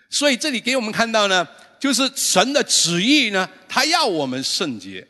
[0.09, 1.47] 所以这里给我们看到呢，
[1.79, 5.07] 就是神的旨意呢，他要我们圣洁，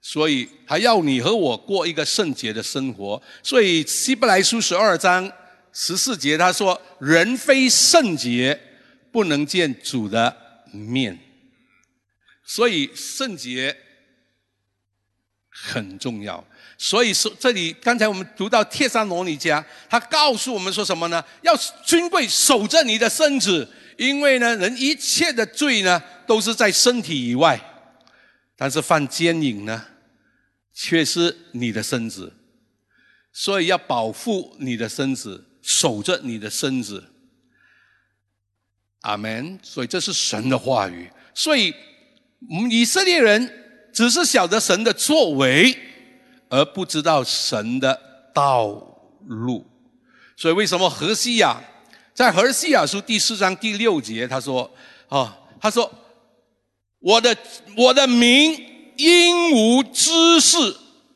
[0.00, 3.22] 所以他要你和我过一个圣洁的生活。
[3.42, 5.30] 所以希伯来书十二章
[5.72, 8.58] 十四节他说：“人非圣洁，
[9.10, 10.34] 不能见主的
[10.72, 11.18] 面。”
[12.44, 13.76] 所以圣洁
[15.48, 16.44] 很重要。
[16.78, 21.24] 所以说这里刚才我们读到帖撒罗尼迦，他告诉我们说什么呢？
[21.42, 23.68] 要尊贵守着你的身子。
[23.98, 27.60] 因为呢，人一切的罪呢，都是在身体以外，
[28.56, 29.86] 但是犯奸淫呢，
[30.72, 32.32] 却是你的身子，
[33.32, 37.12] 所以要保护你的身子，守着你的身子。
[39.02, 39.60] 阿门。
[39.62, 41.10] 所以这是神的话语。
[41.34, 41.72] 所以，
[42.50, 43.50] 我们以色列人
[43.92, 45.76] 只是晓得神的作为，
[46.48, 47.98] 而不知道神的
[48.34, 48.72] 道
[49.26, 49.66] 路。
[50.36, 51.62] 所以，为什么何西亚？
[52.14, 54.70] 在何西亚书第四章第六节，他说
[55.08, 55.90] ：“啊，他说，
[56.98, 57.34] 我的
[57.76, 60.58] 我的民因无知识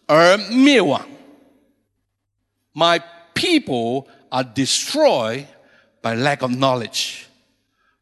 [0.06, 1.06] 而灭亡。
[2.72, 3.02] My
[3.34, 5.46] people are destroyed
[6.00, 7.25] by lack of knowledge。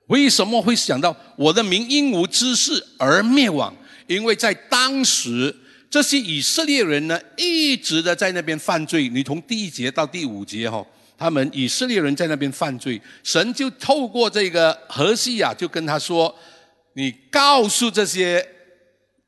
[0.06, 3.74] 为什么会想到我的民因无知识而灭亡？
[4.06, 5.54] 因为在当时，
[5.88, 9.08] 这些以色列人呢，一直的在那边犯罪。
[9.08, 10.84] 你从第一节到第五节，哈。”
[11.16, 16.36] 他们以色列人在那边犯罪，神就透过这个何西亚就跟他说
[16.94, 18.44] ：“你告诉这些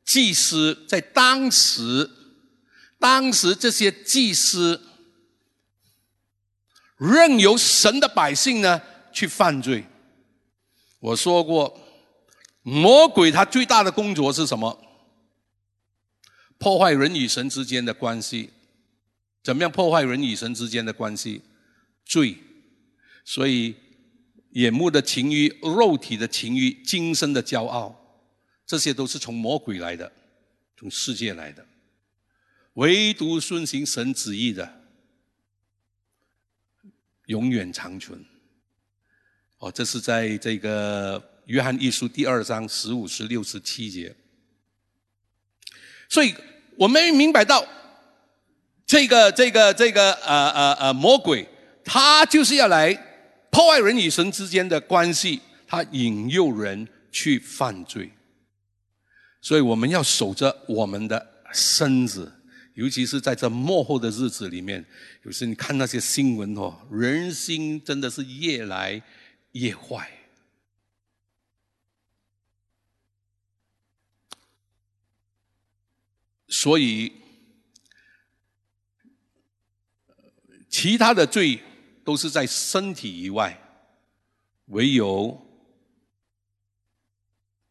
[0.04, 2.10] 祭司，在当时，
[2.98, 4.82] 当时这些祭司
[6.98, 9.84] 任由神的百姓呢去犯罪。
[11.06, 11.78] 我说过，
[12.62, 14.76] 魔鬼他最大的工作是什么？
[16.58, 18.50] 破坏人与神之间的关系。
[19.40, 21.42] 怎么样破坏人与神之间的关系？”
[22.04, 22.36] 罪，
[23.24, 23.76] 所以
[24.50, 28.24] 眼目的情欲、肉体的情欲、今生的骄傲，
[28.66, 30.10] 这些都是从魔鬼来的，
[30.76, 31.64] 从世界来的。
[32.74, 34.88] 唯独顺行神旨意的，
[37.26, 38.24] 永远长存。
[39.58, 44.14] 哦，这是在这个约翰一书第二章十五、十六、十七节。
[46.08, 46.34] 所以
[46.76, 47.66] 我们明白到，
[48.86, 51.48] 这个、这个、这个，呃、呃、呃，魔鬼。
[51.88, 52.92] 他就是要来
[53.48, 58.10] 破坏人与神之间的关系，他引诱人去犯罪，
[59.40, 62.32] 所以我们要守着我们的身子，
[62.74, 64.84] 尤其是在这幕后的日子里面，
[65.22, 69.00] 有时你看那些新闻哦，人心真的是越来
[69.58, 70.10] 越坏，
[76.48, 77.12] 所以
[80.68, 81.62] 其他的罪。
[82.06, 83.60] 都是在身体以外，
[84.66, 85.44] 唯有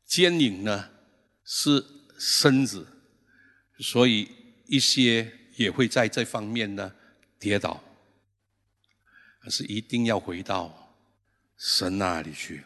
[0.04, 0.92] 奸淫呢
[1.46, 1.82] 是
[2.20, 2.86] 身子，
[3.80, 4.30] 所以
[4.68, 6.94] 一些也会在这方面呢
[7.40, 7.82] 跌倒，
[9.40, 10.85] 而是一定要回到
[11.58, 12.64] 神那里去，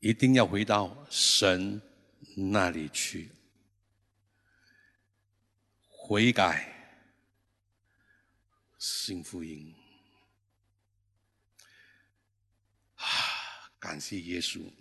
[0.00, 1.80] 一定要回到神
[2.36, 3.30] 那里去，
[5.88, 6.72] 悔改，
[8.78, 9.74] 幸福音。
[12.94, 13.04] 啊，
[13.78, 14.72] 感谢耶稣。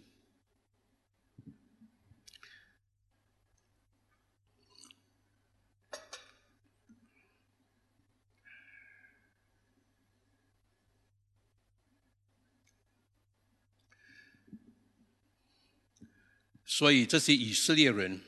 [16.65, 18.19] 所以这些以色列人，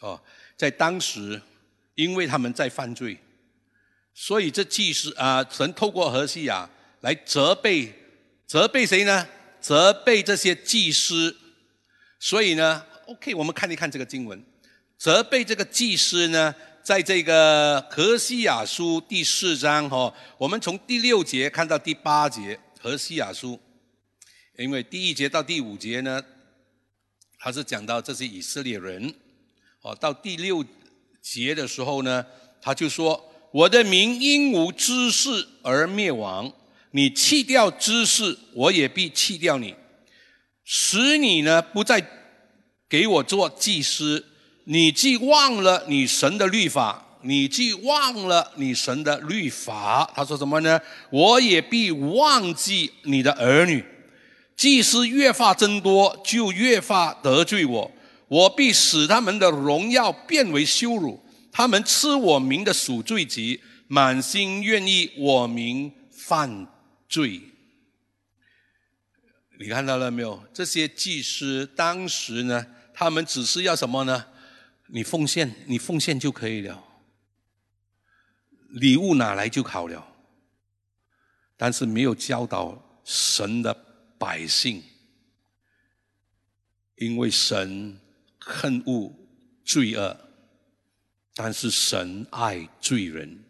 [0.00, 0.20] 哦，
[0.58, 1.40] 在当时，
[1.94, 3.18] 因为他们在犯罪，
[4.12, 6.68] 所以这祭司啊，神透过何西亚
[7.00, 7.94] 来责备，
[8.46, 9.26] 责备谁呢？
[9.58, 11.34] 责备这些祭司。
[12.20, 14.44] 所以呢，OK，我们看一看这个经文，
[14.98, 23.58] 责备这个祭司呢，在这个何西亚书第四章哈，我们从第六节看到第八节，何西亚书，
[24.58, 26.22] 因为第一节到第五节呢。
[27.44, 29.14] 他是讲到这些以色列人，
[29.82, 30.64] 哦，到第六
[31.20, 32.24] 节的时候呢，
[32.62, 33.22] 他就说
[33.52, 36.50] ：“我的民因无知识而灭亡，
[36.92, 39.74] 你弃掉知识，我也必弃掉你，
[40.64, 42.02] 使你呢不再
[42.88, 44.24] 给我做祭司。
[44.64, 50.80] 你既忘了你神的律法，你既忘了你神的律法，他说什么呢？
[51.10, 53.84] 我也必忘记你的儿女。”
[54.56, 57.92] 祭司越发增多，就越发得罪我。
[58.28, 61.22] 我必使他们的荣耀变为羞辱。
[61.52, 66.66] 他们吃我名的赎罪祭，满心愿意我名犯
[67.08, 67.40] 罪。
[69.60, 70.42] 你看到了没有？
[70.52, 74.26] 这些祭司当时呢，他们只是要什么呢？
[74.88, 76.82] 你奉献，你奉献就可以了。
[78.70, 80.08] 礼物拿来就好了。
[81.56, 83.93] 但是没有教导神的。
[84.18, 84.82] 百姓
[86.96, 87.98] 因为神
[88.38, 89.12] 恨恶
[89.64, 90.16] 罪恶，
[91.34, 93.44] 但是神爱罪人。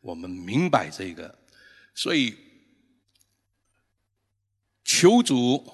[0.00, 1.38] 我们明白这个，
[1.94, 2.36] 所以
[4.84, 5.72] 求主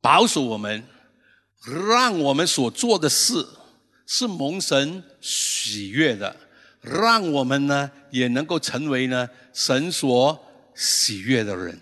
[0.00, 0.86] 保守我们，
[1.88, 3.46] 让我们所做的事
[4.06, 6.36] 是蒙神喜悦的，
[6.80, 10.43] 让我们呢也能够成为呢神所。
[10.74, 11.80] 喜悦的人，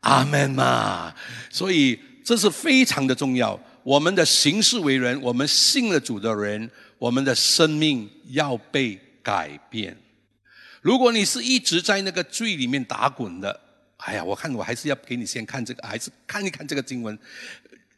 [0.00, 1.14] 阿门嘛！
[1.50, 3.58] 所以这是非常的重要。
[3.82, 9.96] 我们的行事为人，我们信了主的人，我们的生命要被改变。
[10.80, 13.60] 如果你是一直在那个罪里面打滚的，
[13.98, 17.18] 哎呀，我看我还是要给你先看这个，还是看一看这个经文。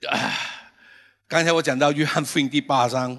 [0.08, 0.32] 啊，
[1.26, 3.16] 刚才我讲到约翰福音第八章，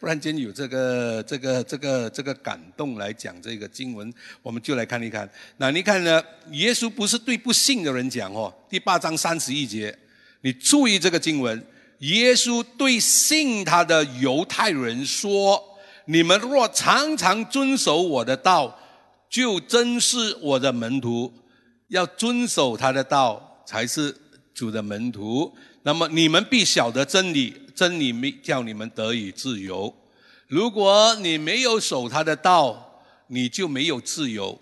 [0.00, 4.12] 忽然间有这个这个这个这个感动来讲这个经文，
[4.42, 5.28] 我们就来看一看。
[5.56, 6.22] 那你看呢？
[6.50, 9.96] 耶稣不是对不信的人讲哦，第八章三十一节，
[10.42, 11.64] 你注意这个经文。
[12.00, 15.62] 耶稣对信他的犹太人说
[16.06, 18.78] ：“你们若常常遵守我的道，
[19.30, 21.32] 就真是我的门徒。
[21.88, 24.14] 要遵守他的道，才是
[24.52, 25.54] 主的门徒。
[25.82, 29.94] 那么你们必晓得真理。”真理没叫你们得以自由。
[30.46, 34.60] 如果你没有守他的道，你就没有自由。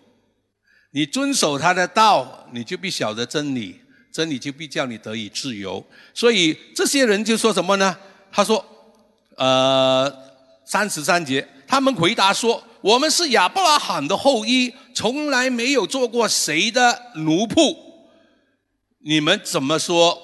[0.92, 3.80] 你遵守他的道，你就必晓得真理，
[4.12, 5.84] 真理就必叫你得以自由。
[6.14, 7.96] 所以这些人就说什么呢？
[8.30, 8.64] 他说
[9.36, 10.10] ：“呃，
[10.64, 17.76] 三十三节，他们回答说：我们是亚伯拉罕的后裔，从来没有做过谁的奴仆。
[19.00, 20.18] 你们怎么说？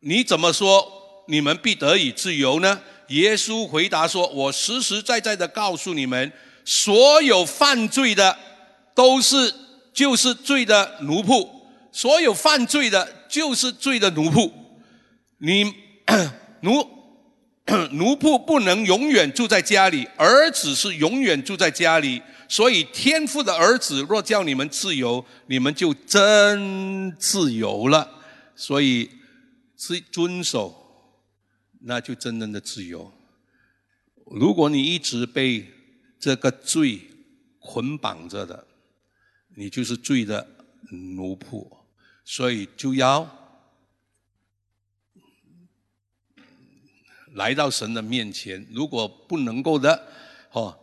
[0.00, 0.92] 你怎么说？”
[1.26, 2.80] 你们必得以自由呢？
[3.08, 6.32] 耶稣回答说：“我实实在在的告诉你们，
[6.64, 8.36] 所有犯罪的
[8.96, 9.54] 都是
[9.92, 11.48] 就是罪的奴仆，
[11.92, 14.50] 所有犯罪的就是罪的奴仆。
[15.38, 15.72] 你
[16.62, 16.84] 奴
[17.92, 22.20] 奴仆不能永远住在家里，儿子是永远住在家里。
[22.48, 28.10] 所以天父的儿子若叫你们自由，你们就真自由了。
[28.56, 29.08] 所以
[29.76, 30.82] 是遵守。”
[31.80, 33.12] 那就真正的自由。
[34.26, 35.66] 如果你一直被
[36.18, 37.00] 这个罪
[37.58, 38.66] 捆绑着的，
[39.54, 40.46] 你就是罪的
[40.90, 41.76] 奴仆。
[42.28, 43.24] 所以就要
[47.34, 48.66] 来到神的面前。
[48.72, 50.08] 如果不能够的，
[50.50, 50.76] 哦，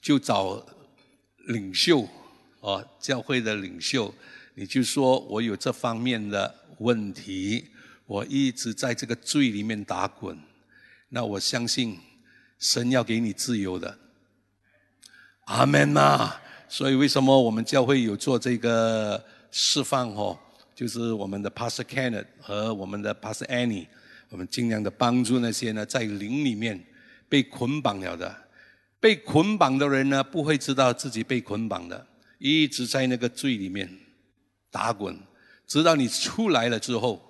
[0.00, 0.66] 就找
[1.48, 2.08] 领袖，
[2.60, 4.14] 哦，教会的领袖，
[4.54, 7.68] 你就说我有这方面的问题。
[8.08, 10.36] 我一直在这个罪里面打滚，
[11.10, 11.98] 那我相信
[12.58, 13.98] 神要给你自由的。
[15.44, 16.32] 阿门呐！
[16.70, 20.38] 所以为什么我们教会有做这个释放哦？
[20.74, 23.86] 就是我们的 Pastor Kenneth 和我们的 Pastor Annie，
[24.30, 26.82] 我们尽量的帮助那些呢在灵里面
[27.28, 28.34] 被捆绑了的。
[28.98, 32.06] 被捆绑的人呢，不会知道自己被捆绑的，
[32.38, 33.86] 一直在那个罪里面
[34.70, 35.14] 打滚，
[35.66, 37.27] 直到你出来了之后，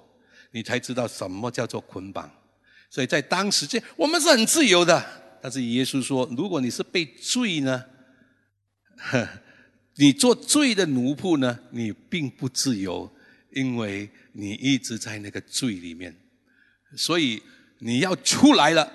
[0.59, 2.29] 你才知道什么叫做捆绑。
[2.91, 5.01] 所以在当时这我们是很自由的，
[5.41, 7.85] 但是耶稣说，如果你是被罪呢，
[9.95, 13.09] 你做罪的奴仆呢，你并不自由，
[13.53, 16.17] 因为你一直在那个罪里面，
[16.97, 17.41] 所以
[17.79, 18.93] 你要出来了。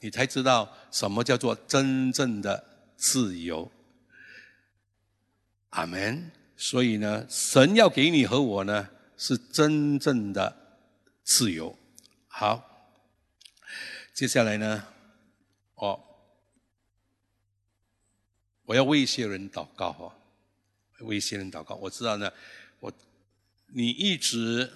[0.00, 2.64] 你才知道什么叫做真正的
[2.96, 3.70] 自由，
[5.68, 6.30] 阿门。
[6.56, 10.61] 所以呢，神要给你和我呢，是真正的
[11.22, 11.76] 自由。
[12.26, 12.96] 好，
[14.14, 14.86] 接下来呢，
[15.74, 16.02] 哦，
[18.64, 20.12] 我要为一些人祷告哦，
[21.00, 21.74] 为一些人祷告。
[21.76, 22.32] 我知道呢，
[22.80, 22.92] 我
[23.66, 24.72] 你一直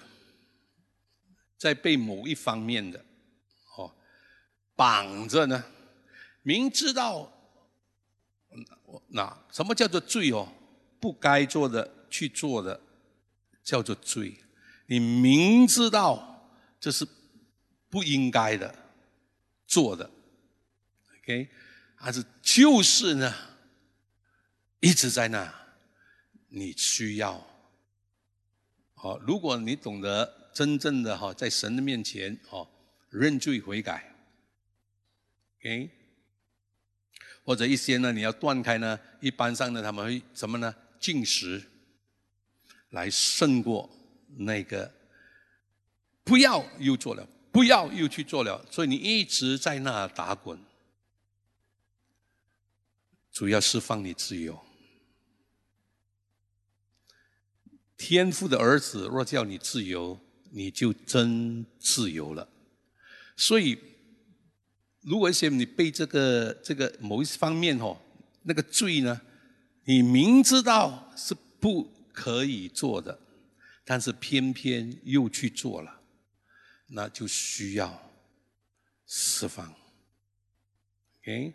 [1.57, 3.03] 在被某一方面的
[3.75, 3.91] 哦。
[4.75, 5.65] 绑着呢，
[6.43, 7.31] 明知道
[9.07, 10.51] 那什么叫做罪哦？
[10.99, 12.79] 不该做的去做的
[13.63, 14.35] 叫做罪。
[14.87, 16.26] 你明知道
[16.79, 17.07] 这是
[17.89, 18.73] 不应该的
[19.65, 20.09] 做的
[21.19, 21.49] ，OK？
[21.95, 23.33] 还是就是呢，
[24.79, 25.53] 一直在那，
[26.49, 27.45] 你需要。
[28.93, 32.67] 好，如果你懂得真正的哈，在神的面前哦，
[33.09, 34.13] 认罪悔改。
[35.59, 35.89] OK，
[37.43, 40.75] 或者一些呢，你要断开呢，一般上呢，他们会什么呢？
[40.99, 41.63] 进食
[42.89, 43.89] 来胜过
[44.37, 44.91] 那个
[46.27, 50.59] 不要又做了，不要又去做了，所以你一直在那打滚，
[53.31, 54.59] 主要释放你自由。
[57.95, 60.19] 天父的儿子若叫你自由，
[60.51, 62.47] 你就真自由了。
[63.35, 63.79] 所以。
[65.03, 67.97] 如果一些你被这个这个某一方面哦，
[68.43, 69.21] 那个罪呢，
[69.85, 73.17] 你明知道是不可以做的，
[73.85, 75.96] 但是偏偏又去做了，
[76.87, 78.11] 那就需要
[79.05, 79.73] 释放。
[81.21, 81.53] OK，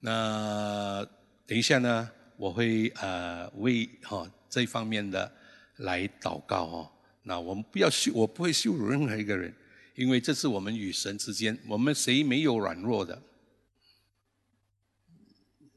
[0.00, 1.06] 那
[1.46, 5.32] 等一下呢，我会呃为哈这方面的
[5.76, 6.92] 来祷告哦。
[7.22, 9.54] 那我们不要羞，我不会羞辱任何一个人。
[9.94, 13.22] 因为这是我们与神之间，我们谁没有软弱的？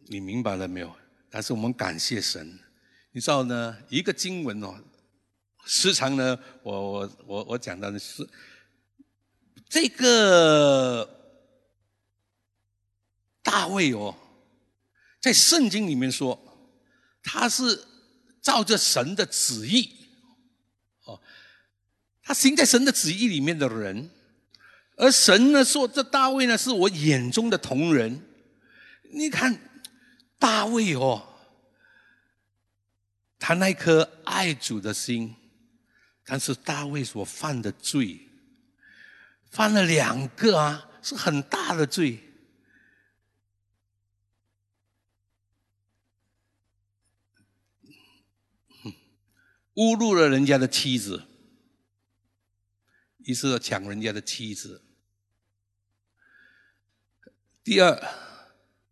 [0.08, 0.92] 你明白了没有？
[1.30, 2.60] 但是我们感谢神，
[3.12, 3.78] 你知道呢？
[3.90, 4.84] 一个经文哦，
[5.66, 8.28] 时常呢，我我我我讲到的是
[9.70, 11.08] 这个
[13.42, 14.16] 大卫哦，
[15.20, 16.40] 在圣经里面说，
[17.22, 17.86] 他是
[18.42, 19.94] 照着神的旨意
[21.04, 21.20] 哦。
[22.22, 24.10] 他行在神的旨意里面的人，
[24.98, 28.22] 而神呢说：“这大卫呢是我眼中的同人。”
[29.12, 29.58] 你看
[30.38, 31.26] 大卫哦，
[33.40, 35.36] 他那颗爱主的心，
[36.26, 38.27] 但是大卫所犯的罪，
[39.50, 42.24] 犯了两个啊，是很大的罪，
[49.76, 51.24] 侮辱了人家的妻子。
[53.20, 54.82] 一是抢人家的妻子，
[57.62, 58.02] 第二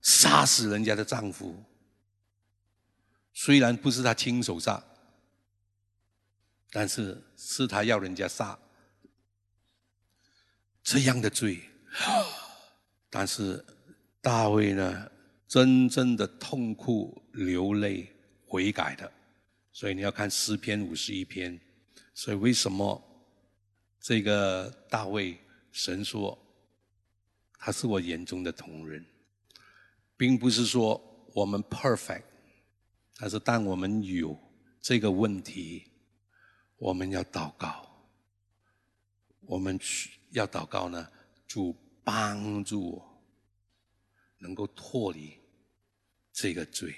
[0.01, 1.63] 杀死人家的丈夫，
[3.33, 4.83] 虽然不是他亲手杀，
[6.69, 8.59] 但是是他要人家杀，
[10.85, 11.59] 这样的罪，
[13.09, 13.65] 但是
[14.21, 15.11] 大卫呢，
[15.47, 18.07] 真正的痛哭流泪
[18.45, 19.11] 悔改的，
[19.71, 21.59] 所以你要看诗篇五十一篇，
[22.13, 23.01] 所以为什么？
[23.99, 25.35] 这个大卫
[25.71, 26.37] 神说，
[27.57, 29.03] 他是我眼中的同人，
[30.15, 31.01] 并不是说
[31.33, 32.21] 我们 perfect，
[33.17, 34.39] 但是当我们有
[34.79, 35.89] 这个问题，
[36.77, 37.83] 我们要祷告，
[39.47, 41.09] 我们去要祷告呢，
[41.47, 43.23] 主帮助我，
[44.37, 45.37] 能够脱离
[46.31, 46.95] 这个罪，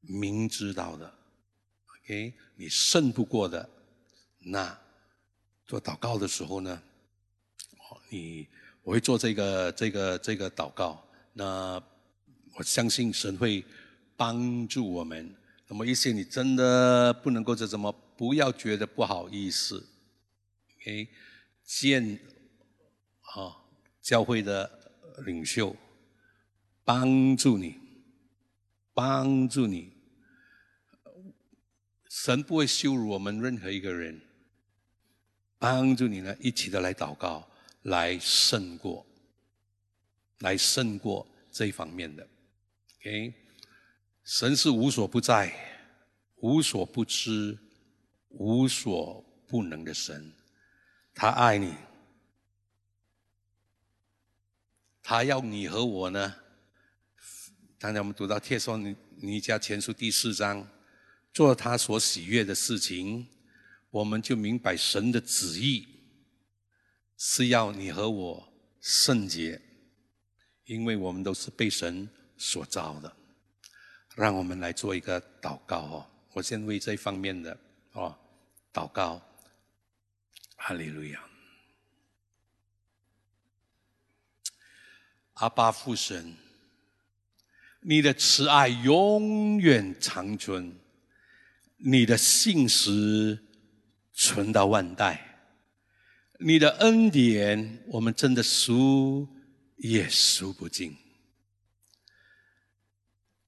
[0.00, 1.12] 明知道的
[2.04, 3.68] ，OK，你胜不过的，
[4.38, 4.78] 那。
[5.66, 6.82] 做祷告的时候呢，
[8.08, 8.48] 你
[8.82, 11.06] 我会做这个这个这个祷告。
[11.34, 11.78] 那
[12.54, 13.62] 我相信神会
[14.16, 15.36] 帮助我们。
[15.66, 19.86] 那么一些你真的不能够这怎么，不要觉得不好意思。
[20.80, 21.06] OK，
[21.68, 22.18] 见
[23.20, 23.54] 啊
[24.00, 24.90] 教会的
[25.26, 25.76] 领袖，
[26.82, 27.78] 帮助你，
[28.94, 29.92] 帮助你。
[32.08, 34.18] 神不会羞辱我们任何一个人，
[35.58, 37.46] 帮助你呢，一起的来祷告，
[37.82, 39.04] 来胜过，
[40.38, 42.26] 来胜过这一方面的。
[43.00, 43.34] OK，
[44.24, 45.54] 神是无所不在、
[46.36, 47.58] 无所不知、
[48.30, 50.32] 无所不能的神，
[51.20, 51.74] 他爱你，
[55.02, 56.36] 他要你和我呢。
[57.76, 60.64] 刚才我们读到《帖撒尼迦前书》第四章。
[61.32, 63.26] 做他所喜悦的事情，
[63.90, 65.86] 我们就明白神的旨意
[67.16, 69.60] 是要你和我圣洁，
[70.66, 73.12] 因为我们都是被神所造的。
[74.14, 77.58] 让我们来做一个祷告哦，我先为这方面的
[77.92, 78.16] 哦
[78.72, 79.20] 祷告。
[80.58, 81.24] 哈利路亚，
[85.34, 86.36] 阿巴父神，
[87.80, 90.78] 你的慈爱永远长存。
[91.80, 93.38] 你的信实
[94.12, 95.38] 存到万代，
[96.40, 99.28] 你的恩典我们真的数
[99.76, 100.96] 也数不尽。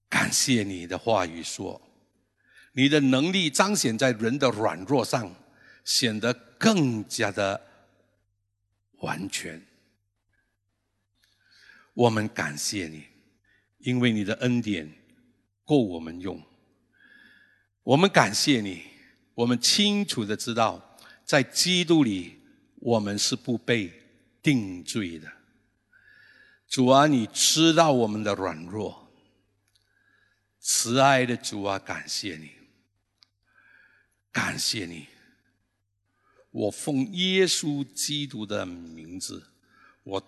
[0.08, 1.82] 感谢你的话语说，
[2.74, 5.34] 你的能力彰显在人的软弱上，
[5.84, 7.60] 显得更加的
[8.98, 9.64] 完全。
[11.94, 13.04] 我们感谢你，
[13.78, 14.90] 因为你的恩典
[15.64, 16.42] 够我们用。
[17.82, 18.84] 我们感谢你，
[19.34, 22.38] 我们清楚的知道，在基督里
[22.76, 23.92] 我们是不被
[24.42, 25.30] 定罪的。
[26.68, 29.10] 主啊，你知道我们的软弱，
[30.60, 32.52] 慈爱的主啊，感谢你，
[34.30, 35.08] 感谢你。
[36.50, 39.42] 我奉耶稣基督的名字，
[40.02, 40.22] 我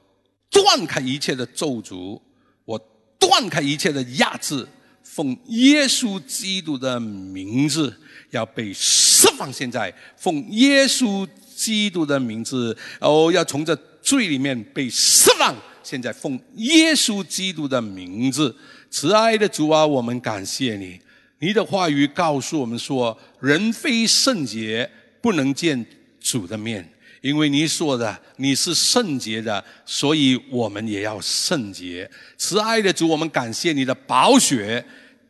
[0.50, 2.20] 断开一切的咒诅，
[2.64, 2.78] 我
[3.18, 4.66] 断开一切的压制。
[5.02, 7.92] 奉耶稣基督的名字
[8.30, 15.54] 要被释放，现在奉耶稣基督的名字哦，要从这罪里面被释放。
[15.82, 18.54] 现在奉耶稣基督的名字，
[18.88, 21.00] 慈爱的主啊，我们感谢你。
[21.40, 24.88] 你的话语告诉我们说，人非圣洁
[25.20, 25.84] 不能见
[26.22, 26.88] 主的面，
[27.20, 32.10] 因为你说的你是圣洁的，所以我们也要圣洁。
[32.38, 34.84] 慈爱的主，我们感谢你的宝血。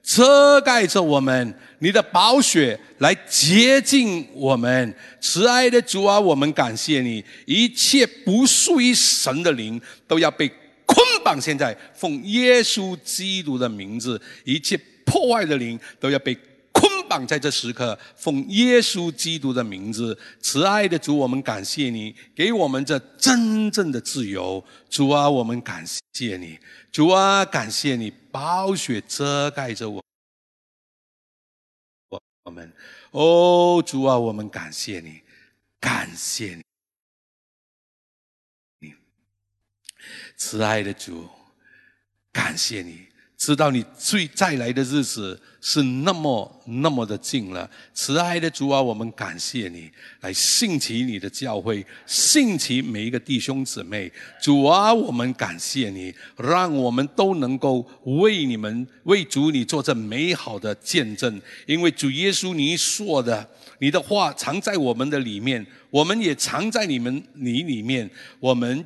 [0.04, 4.92] 遮盖着我们，你的宝血来洁净我们。
[5.20, 7.24] 慈爱的主啊，我们感谢你。
[7.46, 10.48] 一切不属于神的灵都要被
[10.84, 11.40] 捆绑。
[11.40, 16.36] 现在奉耶稣基督的名字，一切破坏的灵都要被
[17.26, 24.64] 在这时刻，奉耶稣基督的名字，慈爱的主，我们感谢你，给我们这真正的自由。
[24.90, 26.58] 主啊，我们感谢你。
[26.90, 30.02] 主啊，感谢你，宝血遮盖着我，
[32.10, 32.72] 我我们，
[33.12, 35.22] 哦，主啊，我们感谢你，
[35.80, 36.60] 感谢
[38.80, 38.94] 你，
[40.36, 41.28] 慈爱的主，
[42.32, 43.11] 感谢你。
[43.42, 49.90] 知道你最再来的日子是那么那么的近了，慈爱的主啊，我们感谢你
[50.20, 54.08] 来兴起你的教会，兴起每一个弟兄姊妹。
[54.40, 61.42] 主啊，我们感谢你，让我们都能够为你们为主你做这美好的见证。
[61.66, 63.44] 因为主耶稣你说的，
[63.80, 68.84] 你的话藏在我们的里面，我们也藏在你们你里面，我们。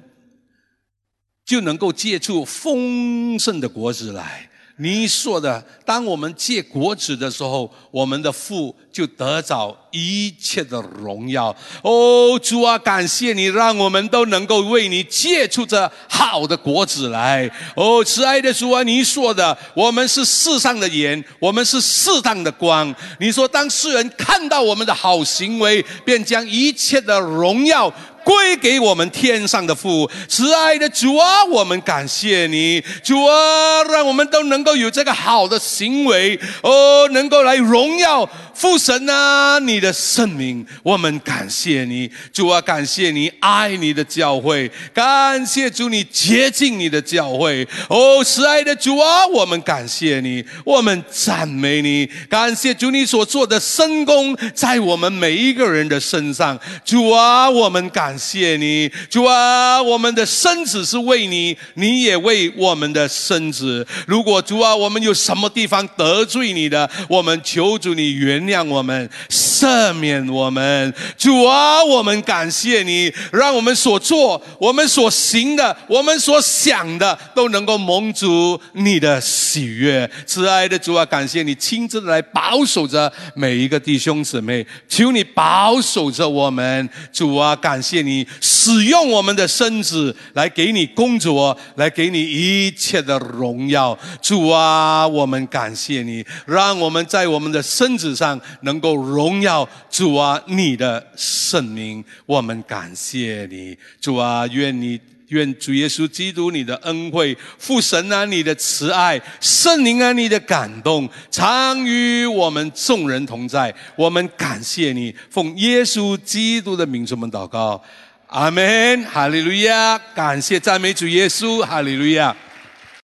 [1.47, 4.51] 就能够结出丰盛的果子来。
[4.79, 11.49] 你说的，当我们借果子的时候，我们的父就得着一切的荣耀。
[11.83, 17.51] 哦，主啊，感谢你，让我们都能够为你借出这好的果子来。
[17.75, 22.95] 哦，慈爱的主啊，你说的，我们是世上的盐，我们是世上的光。
[23.19, 27.91] 你说，当世人看到我们的好行为，便将一切的荣耀。
[28.27, 38.29] 归给我们天上的父，慈爱的主啊，我们感谢你，主啊，让我们都能够有这个好的行为，哦，能够来荣耀。
[38.57, 47.69] 父神啊，你的圣名，我们感谢你，主啊，感谢你爱你的教会，感谢主你洁净你的教会。
[47.91, 56.59] 哦，慈爱的主啊，我们感谢你，我们赞美你，感谢主你所做的深功在我们每一个人的身上。
[56.83, 63.87] 主啊，我们感谢你，主啊，我们的身子是为你，你也为我们的身子。
[64.07, 68.46] 如果主啊，我们有什么地方得罪你的，我们求主你原。
[68.47, 70.93] 谅我们，赦免我们。
[71.17, 80.11] 主啊，我们感谢你，让我们所做、我们所行的、我们所想的，都能够蒙主你的喜悦。
[80.25, 86.89] 慈爱的主啊，感谢你亲自来保守着每一个弟兄姊妹，求你保守着我们。
[87.13, 93.99] 主啊，感谢你使用我们的身子来给你工作，来给你一切的荣耀。
[94.21, 102.05] 主啊，我们感谢你，让我们在我们的身子上能够荣耀主啊，你的圣名。
[102.25, 113.75] 我们感谢你，主啊，愿你愿主耶稣基督你的恩惠、父神啊你的慈爱、圣灵啊你的感动，常与我们众人同在。
[113.97, 117.83] 我们感谢你，奉耶稣基督的名，我们祷告，
[118.29, 119.99] 阿门，哈利路亚！
[120.15, 122.37] 感谢赞美主耶稣，哈利路亚。